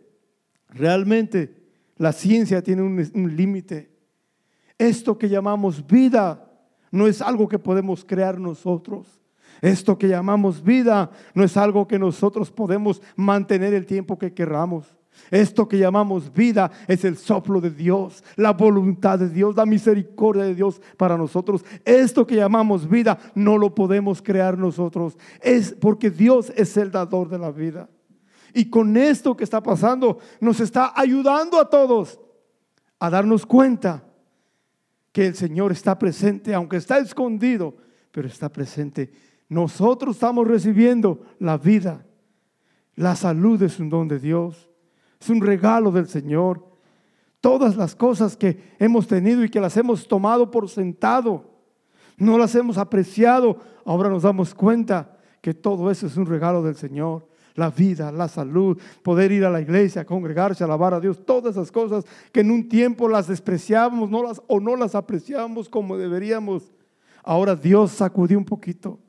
realmente 0.69 1.63
la 1.97 2.13
ciencia 2.13 2.61
tiene 2.61 2.83
un, 2.83 3.11
un 3.15 3.35
límite. 3.35 3.91
Esto 4.77 5.17
que 5.17 5.29
llamamos 5.29 5.85
vida 5.85 6.47
no 6.91 7.07
es 7.07 7.23
algo 7.23 7.47
que 7.47 7.57
podemos 7.57 8.05
crear 8.05 8.39
nosotros. 8.39 9.22
Esto 9.61 9.97
que 9.97 10.07
llamamos 10.07 10.63
vida 10.63 11.11
no 11.33 11.43
es 11.43 11.57
algo 11.57 11.87
que 11.87 11.99
nosotros 11.99 12.51
podemos 12.51 13.01
mantener 13.15 13.73
el 13.73 13.85
tiempo 13.85 14.17
que 14.17 14.33
queramos. 14.33 14.85
Esto 15.31 15.67
que 15.67 15.77
llamamos 15.77 16.33
vida 16.33 16.71
es 16.87 17.05
el 17.05 17.17
soplo 17.17 17.61
de 17.61 17.71
Dios, 17.71 18.23
la 18.35 18.51
voluntad 18.51 19.19
de 19.19 19.29
Dios, 19.29 19.55
la 19.55 19.65
misericordia 19.65 20.43
de 20.43 20.55
Dios 20.55 20.81
para 20.97 21.17
nosotros. 21.17 21.63
Esto 21.85 22.27
que 22.27 22.35
llamamos 22.35 22.89
vida 22.89 23.17
no 23.33 23.57
lo 23.57 23.73
podemos 23.73 24.21
crear 24.21 24.57
nosotros. 24.57 25.17
Es 25.41 25.73
porque 25.79 26.09
Dios 26.09 26.51
es 26.55 26.75
el 26.77 26.91
dador 26.91 27.29
de 27.29 27.39
la 27.39 27.51
vida. 27.51 27.89
Y 28.53 28.69
con 28.69 28.95
esto 28.97 29.35
que 29.35 29.43
está 29.43 29.63
pasando 29.63 30.19
nos 30.39 30.59
está 30.59 30.93
ayudando 30.95 31.59
a 31.59 31.69
todos 31.69 32.19
a 32.99 33.09
darnos 33.09 33.45
cuenta 33.45 34.03
que 35.11 35.27
el 35.27 35.35
Señor 35.35 35.71
está 35.71 35.97
presente, 35.97 36.53
aunque 36.53 36.77
está 36.77 36.97
escondido, 36.97 37.75
pero 38.11 38.27
está 38.27 38.49
presente 38.49 39.11
nosotros 39.53 40.15
estamos 40.15 40.47
recibiendo 40.47 41.21
la 41.39 41.57
vida. 41.57 42.05
La 42.95 43.15
salud 43.15 43.61
es 43.61 43.79
un 43.79 43.89
don 43.89 44.07
de 44.07 44.19
Dios. 44.19 44.69
Es 45.21 45.29
un 45.29 45.41
regalo 45.41 45.91
del 45.91 46.07
Señor. 46.07 46.65
Todas 47.39 47.75
las 47.75 47.95
cosas 47.95 48.35
que 48.35 48.73
hemos 48.79 49.07
tenido 49.07 49.43
y 49.43 49.49
que 49.49 49.59
las 49.59 49.77
hemos 49.77 50.07
tomado 50.07 50.49
por 50.49 50.69
sentado, 50.69 51.51
no 52.17 52.37
las 52.37 52.55
hemos 52.55 52.77
apreciado, 52.77 53.57
ahora 53.85 54.09
nos 54.09 54.23
damos 54.23 54.55
cuenta 54.55 55.17
que 55.41 55.53
todo 55.53 55.91
eso 55.91 56.07
es 56.07 56.17
un 56.17 56.25
regalo 56.25 56.63
del 56.63 56.75
Señor. 56.75 57.27
La 57.55 57.69
vida, 57.69 58.11
la 58.11 58.27
salud, 58.27 58.79
poder 59.03 59.31
ir 59.31 59.45
a 59.45 59.49
la 59.49 59.61
iglesia, 59.61 60.05
congregarse, 60.05 60.63
alabar 60.63 60.93
a 60.95 60.99
Dios, 60.99 61.23
todas 61.23 61.55
esas 61.55 61.71
cosas 61.71 62.05
que 62.31 62.39
en 62.39 62.49
un 62.49 62.67
tiempo 62.67 63.07
las 63.07 63.27
despreciábamos 63.27 64.09
o 64.47 64.59
no 64.59 64.75
las 64.75 64.95
apreciábamos 64.95 65.69
como 65.69 65.97
deberíamos. 65.97 66.73
Ahora 67.23 67.55
Dios 67.55 67.91
sacudió 67.91 68.37
un 68.37 68.45
poquito 68.45 68.99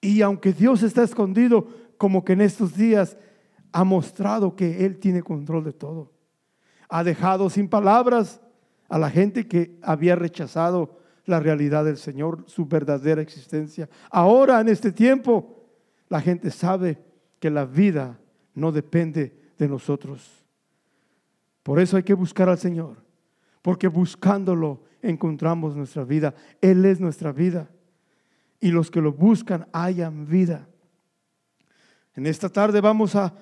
y 0.00 0.22
aunque 0.22 0.52
Dios 0.52 0.82
está 0.82 1.02
escondido, 1.02 1.68
como 1.98 2.24
que 2.24 2.32
en 2.32 2.40
estos 2.40 2.74
días 2.74 3.16
ha 3.72 3.84
mostrado 3.84 4.56
que 4.56 4.84
Él 4.86 4.98
tiene 4.98 5.22
control 5.22 5.64
de 5.64 5.72
todo. 5.72 6.12
Ha 6.88 7.04
dejado 7.04 7.50
sin 7.50 7.68
palabras 7.68 8.40
a 8.88 8.98
la 8.98 9.10
gente 9.10 9.46
que 9.46 9.78
había 9.82 10.16
rechazado 10.16 10.98
la 11.26 11.38
realidad 11.38 11.84
del 11.84 11.98
Señor, 11.98 12.44
su 12.46 12.66
verdadera 12.66 13.22
existencia. 13.22 13.88
Ahora, 14.10 14.60
en 14.60 14.68
este 14.68 14.90
tiempo, 14.90 15.64
la 16.08 16.20
gente 16.20 16.50
sabe 16.50 16.98
que 17.38 17.50
la 17.50 17.64
vida 17.64 18.18
no 18.54 18.72
depende 18.72 19.52
de 19.58 19.68
nosotros. 19.68 20.44
Por 21.62 21.78
eso 21.78 21.96
hay 21.96 22.02
que 22.02 22.14
buscar 22.14 22.48
al 22.48 22.58
Señor, 22.58 22.96
porque 23.62 23.86
buscándolo 23.86 24.82
encontramos 25.02 25.76
nuestra 25.76 26.04
vida. 26.04 26.34
Él 26.60 26.84
es 26.84 26.98
nuestra 26.98 27.30
vida 27.30 27.70
y 28.60 28.70
los 28.70 28.90
que 28.90 29.00
lo 29.00 29.12
buscan 29.12 29.66
hayan 29.72 30.26
vida. 30.26 30.68
En 32.14 32.26
esta 32.26 32.48
tarde 32.48 32.80
vamos 32.80 33.16
a 33.16 33.34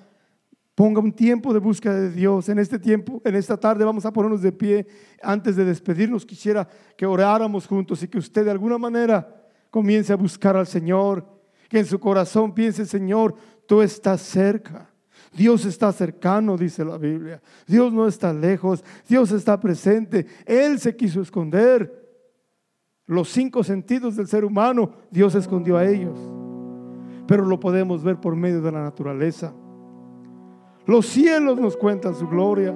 ponga 0.79 1.01
un 1.01 1.11
tiempo 1.11 1.53
de 1.53 1.59
búsqueda 1.59 1.93
de 1.99 2.09
Dios. 2.09 2.47
En 2.47 2.57
este 2.57 2.79
tiempo, 2.79 3.21
en 3.25 3.35
esta 3.35 3.57
tarde 3.57 3.83
vamos 3.83 4.05
a 4.05 4.13
ponernos 4.13 4.41
de 4.41 4.53
pie. 4.53 4.87
Antes 5.21 5.57
de 5.57 5.65
despedirnos, 5.65 6.25
quisiera 6.25 6.65
que 6.95 7.05
oráramos 7.05 7.67
juntos 7.67 8.01
y 8.01 8.07
que 8.07 8.17
usted 8.17 8.45
de 8.45 8.51
alguna 8.51 8.77
manera 8.77 9.27
comience 9.69 10.13
a 10.13 10.15
buscar 10.15 10.55
al 10.55 10.67
Señor. 10.67 11.27
Que 11.67 11.79
en 11.79 11.85
su 11.85 11.99
corazón 11.99 12.53
piense, 12.53 12.85
Señor, 12.85 13.35
tú 13.67 13.81
estás 13.81 14.21
cerca. 14.21 14.89
Dios 15.33 15.65
está 15.65 15.91
cercano, 15.91 16.55
dice 16.55 16.85
la 16.85 16.97
Biblia. 16.97 17.41
Dios 17.67 17.91
no 17.91 18.07
está 18.07 18.31
lejos. 18.31 18.81
Dios 19.05 19.33
está 19.33 19.59
presente. 19.59 20.27
Él 20.45 20.79
se 20.79 20.95
quiso 20.95 21.19
esconder 21.19 21.98
los 23.09 23.29
cinco 23.29 23.63
sentidos 23.63 24.15
del 24.15 24.27
ser 24.27 24.45
humano, 24.45 24.91
Dios 25.09 25.33
escondió 25.33 25.77
a 25.77 25.85
ellos. 25.87 26.15
Pero 27.25 27.43
lo 27.43 27.59
podemos 27.59 28.03
ver 28.03 28.21
por 28.21 28.35
medio 28.35 28.61
de 28.61 28.71
la 28.71 28.83
naturaleza. 28.83 29.51
Los 30.85 31.07
cielos 31.07 31.59
nos 31.59 31.75
cuentan 31.75 32.13
su 32.13 32.27
gloria. 32.27 32.71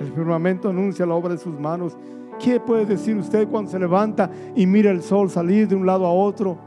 El 0.00 0.12
firmamento 0.12 0.70
anuncia 0.70 1.06
la 1.06 1.14
obra 1.14 1.34
de 1.34 1.38
sus 1.38 1.56
manos. 1.60 1.96
¿Qué 2.40 2.58
puede 2.58 2.84
decir 2.84 3.16
usted 3.16 3.46
cuando 3.46 3.70
se 3.70 3.78
levanta 3.78 4.28
y 4.56 4.66
mira 4.66 4.90
el 4.90 5.02
sol 5.02 5.30
salir 5.30 5.68
de 5.68 5.76
un 5.76 5.86
lado 5.86 6.04
a 6.04 6.12
otro? 6.12 6.58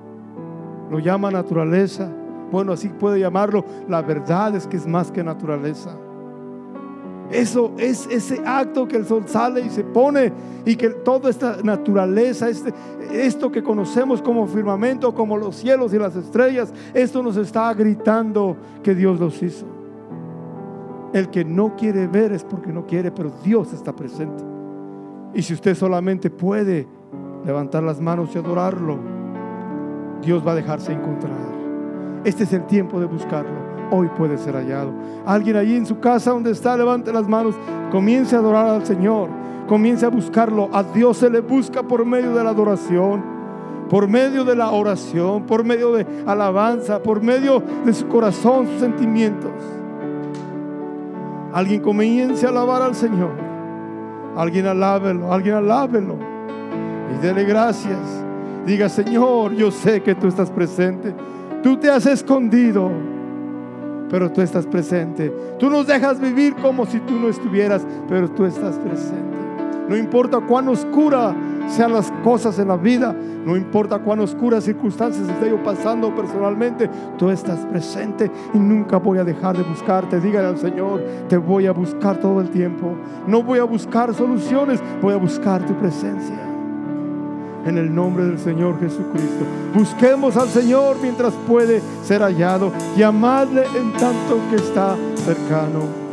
Lo 0.90 1.00
llama 1.00 1.30
naturaleza. 1.30 2.10
Bueno, 2.54 2.72
así 2.72 2.88
puede 2.88 3.20
llamarlo. 3.20 3.66
La 3.90 4.02
verdad 4.02 4.56
es 4.56 4.66
que 4.66 4.78
es 4.78 4.88
más 4.88 5.12
que 5.12 5.26
naturaleza. 5.26 5.94
Eso 7.32 7.74
es 7.78 8.08
ese 8.10 8.42
acto 8.44 8.88
que 8.88 8.98
el 8.98 9.06
sol 9.06 9.24
sale 9.28 9.62
y 9.62 9.70
se 9.70 9.84
pone 9.84 10.34
y 10.66 10.76
que 10.76 10.90
toda 10.90 11.30
esta 11.30 11.58
naturaleza, 11.64 12.50
este, 12.50 12.74
esto 13.12 13.52
que 13.52 13.62
conocemos 13.62 14.22
como 14.22 14.48
firmamento, 14.48 15.14
como 15.14 15.38
los 15.38 15.56
cielos 15.56 15.94
y 15.94 16.00
las 16.00 16.16
estrellas, 16.16 16.74
esto 16.94 17.22
nos 17.22 17.38
está 17.38 17.72
gritando 17.76 18.58
que 18.82 18.96
Dios 18.96 19.20
los 19.20 19.42
hizo. 19.44 19.66
El 21.14 21.30
que 21.30 21.46
no 21.46 21.76
quiere 21.76 22.08
ver 22.08 22.32
es 22.32 22.44
porque 22.44 22.72
no 22.72 22.86
quiere, 22.86 23.12
pero 23.12 23.32
Dios 23.44 23.74
está 23.74 23.96
presente. 23.96 24.44
Y 25.34 25.44
si 25.44 25.54
usted 25.54 25.76
solamente 25.76 26.32
puede 26.32 26.88
levantar 27.46 27.84
las 27.84 28.02
manos 28.02 28.32
y 28.34 28.40
adorarlo, 28.40 28.98
Dios 30.24 30.46
va 30.46 30.54
a 30.54 30.56
dejarse 30.56 30.94
encontrar. 30.94 31.38
Este 32.24 32.44
es 32.44 32.54
el 32.54 32.66
tiempo 32.66 33.00
de 33.00 33.06
buscarlo 33.06 33.69
hoy 33.92 34.08
puede 34.18 34.38
ser 34.38 34.56
hallado. 34.56 34.92
Alguien 35.26 35.58
allí 35.58 35.76
en 35.76 35.86
su 35.86 36.00
casa 36.00 36.32
donde 36.32 36.52
está, 36.52 36.78
levante 36.78 37.12
las 37.14 37.28
manos, 37.28 37.56
comience 37.92 38.36
a 38.36 38.40
adorar 38.40 38.68
al 38.68 38.86
Señor, 38.86 39.30
comience 39.68 40.06
a 40.06 40.10
buscarlo. 40.10 40.70
A 40.74 40.84
Dios 40.84 41.18
se 41.18 41.30
le 41.30 41.42
busca 41.42 41.84
por 41.84 42.06
medio 42.06 42.34
de 42.34 42.44
la 42.44 42.52
adoración, 42.52 43.24
por 43.90 44.08
medio 44.08 44.44
de 44.44 44.56
la 44.56 44.72
oración, 44.72 45.44
por 45.44 45.64
medio 45.64 45.94
de 45.94 46.06
alabanza, 46.26 47.02
por 47.02 47.22
medio 47.22 47.62
de 47.86 47.94
su 47.94 48.08
corazón, 48.08 48.68
sus 48.68 48.80
sentimientos. 48.80 49.52
Alguien 51.54 51.82
comience 51.82 52.46
a 52.46 52.50
alabar 52.50 52.82
al 52.82 52.96
Señor. 52.96 53.32
Alguien 54.36 54.68
alábelo, 54.68 55.34
alguien 55.34 55.56
alábelo. 55.56 56.16
Y 57.14 57.22
dele 57.22 57.44
gracias. 57.44 58.00
Diga, 58.66 58.88
Señor, 58.88 59.54
yo 59.54 59.72
sé 59.72 60.02
que 60.04 60.14
tú 60.14 60.28
estás 60.28 60.52
presente. 60.52 61.14
Tú 61.64 61.78
te 61.78 61.90
has 61.90 62.06
escondido 62.06 62.92
pero 64.10 64.32
tú 64.32 64.42
estás 64.42 64.66
presente. 64.66 65.34
Tú 65.60 65.70
nos 65.70 65.88
dejas 65.88 66.20
vivir 66.20 66.56
como 66.56 66.86
si 66.86 67.00
tú 67.00 67.14
no 67.20 67.30
estuvieras, 67.30 67.86
pero 68.08 68.30
tú 68.30 68.46
estás 68.46 68.78
presente. 68.78 69.38
No 69.88 69.98
importa 69.98 70.40
cuán 70.40 70.68
oscura 70.68 71.36
sean 71.68 71.94
las 71.94 72.12
cosas 72.24 72.60
en 72.60 72.68
la 72.68 72.78
vida, 72.78 73.16
no 73.46 73.58
importa 73.58 74.00
cuán 74.00 74.20
oscuras 74.20 74.64
circunstancias 74.64 75.28
esté 75.28 75.50
yo 75.50 75.64
pasando 75.64 76.14
personalmente, 76.14 76.90
tú 77.18 77.30
estás 77.30 77.66
presente 77.66 78.30
y 78.54 78.60
nunca 78.60 78.98
voy 78.98 79.18
a 79.18 79.24
dejar 79.24 79.58
de 79.58 79.64
buscarte. 79.64 80.20
Dígale 80.20 80.48
al 80.48 80.58
Señor, 80.58 81.04
te 81.28 81.38
voy 81.38 81.66
a 81.66 81.72
buscar 81.72 82.18
todo 82.18 82.40
el 82.42 82.50
tiempo. 82.50 82.96
No 83.26 83.42
voy 83.42 83.60
a 83.60 83.64
buscar 83.64 84.14
soluciones, 84.14 84.80
voy 85.02 85.14
a 85.14 85.18
buscar 85.18 85.66
tu 85.66 85.74
presencia 85.76 86.49
en 87.66 87.78
el 87.78 87.94
nombre 87.94 88.26
del 88.26 88.40
Señor 88.40 88.80
Jesucristo. 88.80 89.46
Busquemos 89.74 90.38
al 90.38 90.50
Señor 90.50 90.98
mientras 91.02 91.34
puede 91.48 91.82
ser 92.04 92.22
hallado 92.22 92.72
y 92.98 93.04
amadle 93.04 93.64
en 93.76 93.92
tanto 93.94 94.40
que 94.50 94.56
está 94.58 94.96
cercano. 95.26 96.09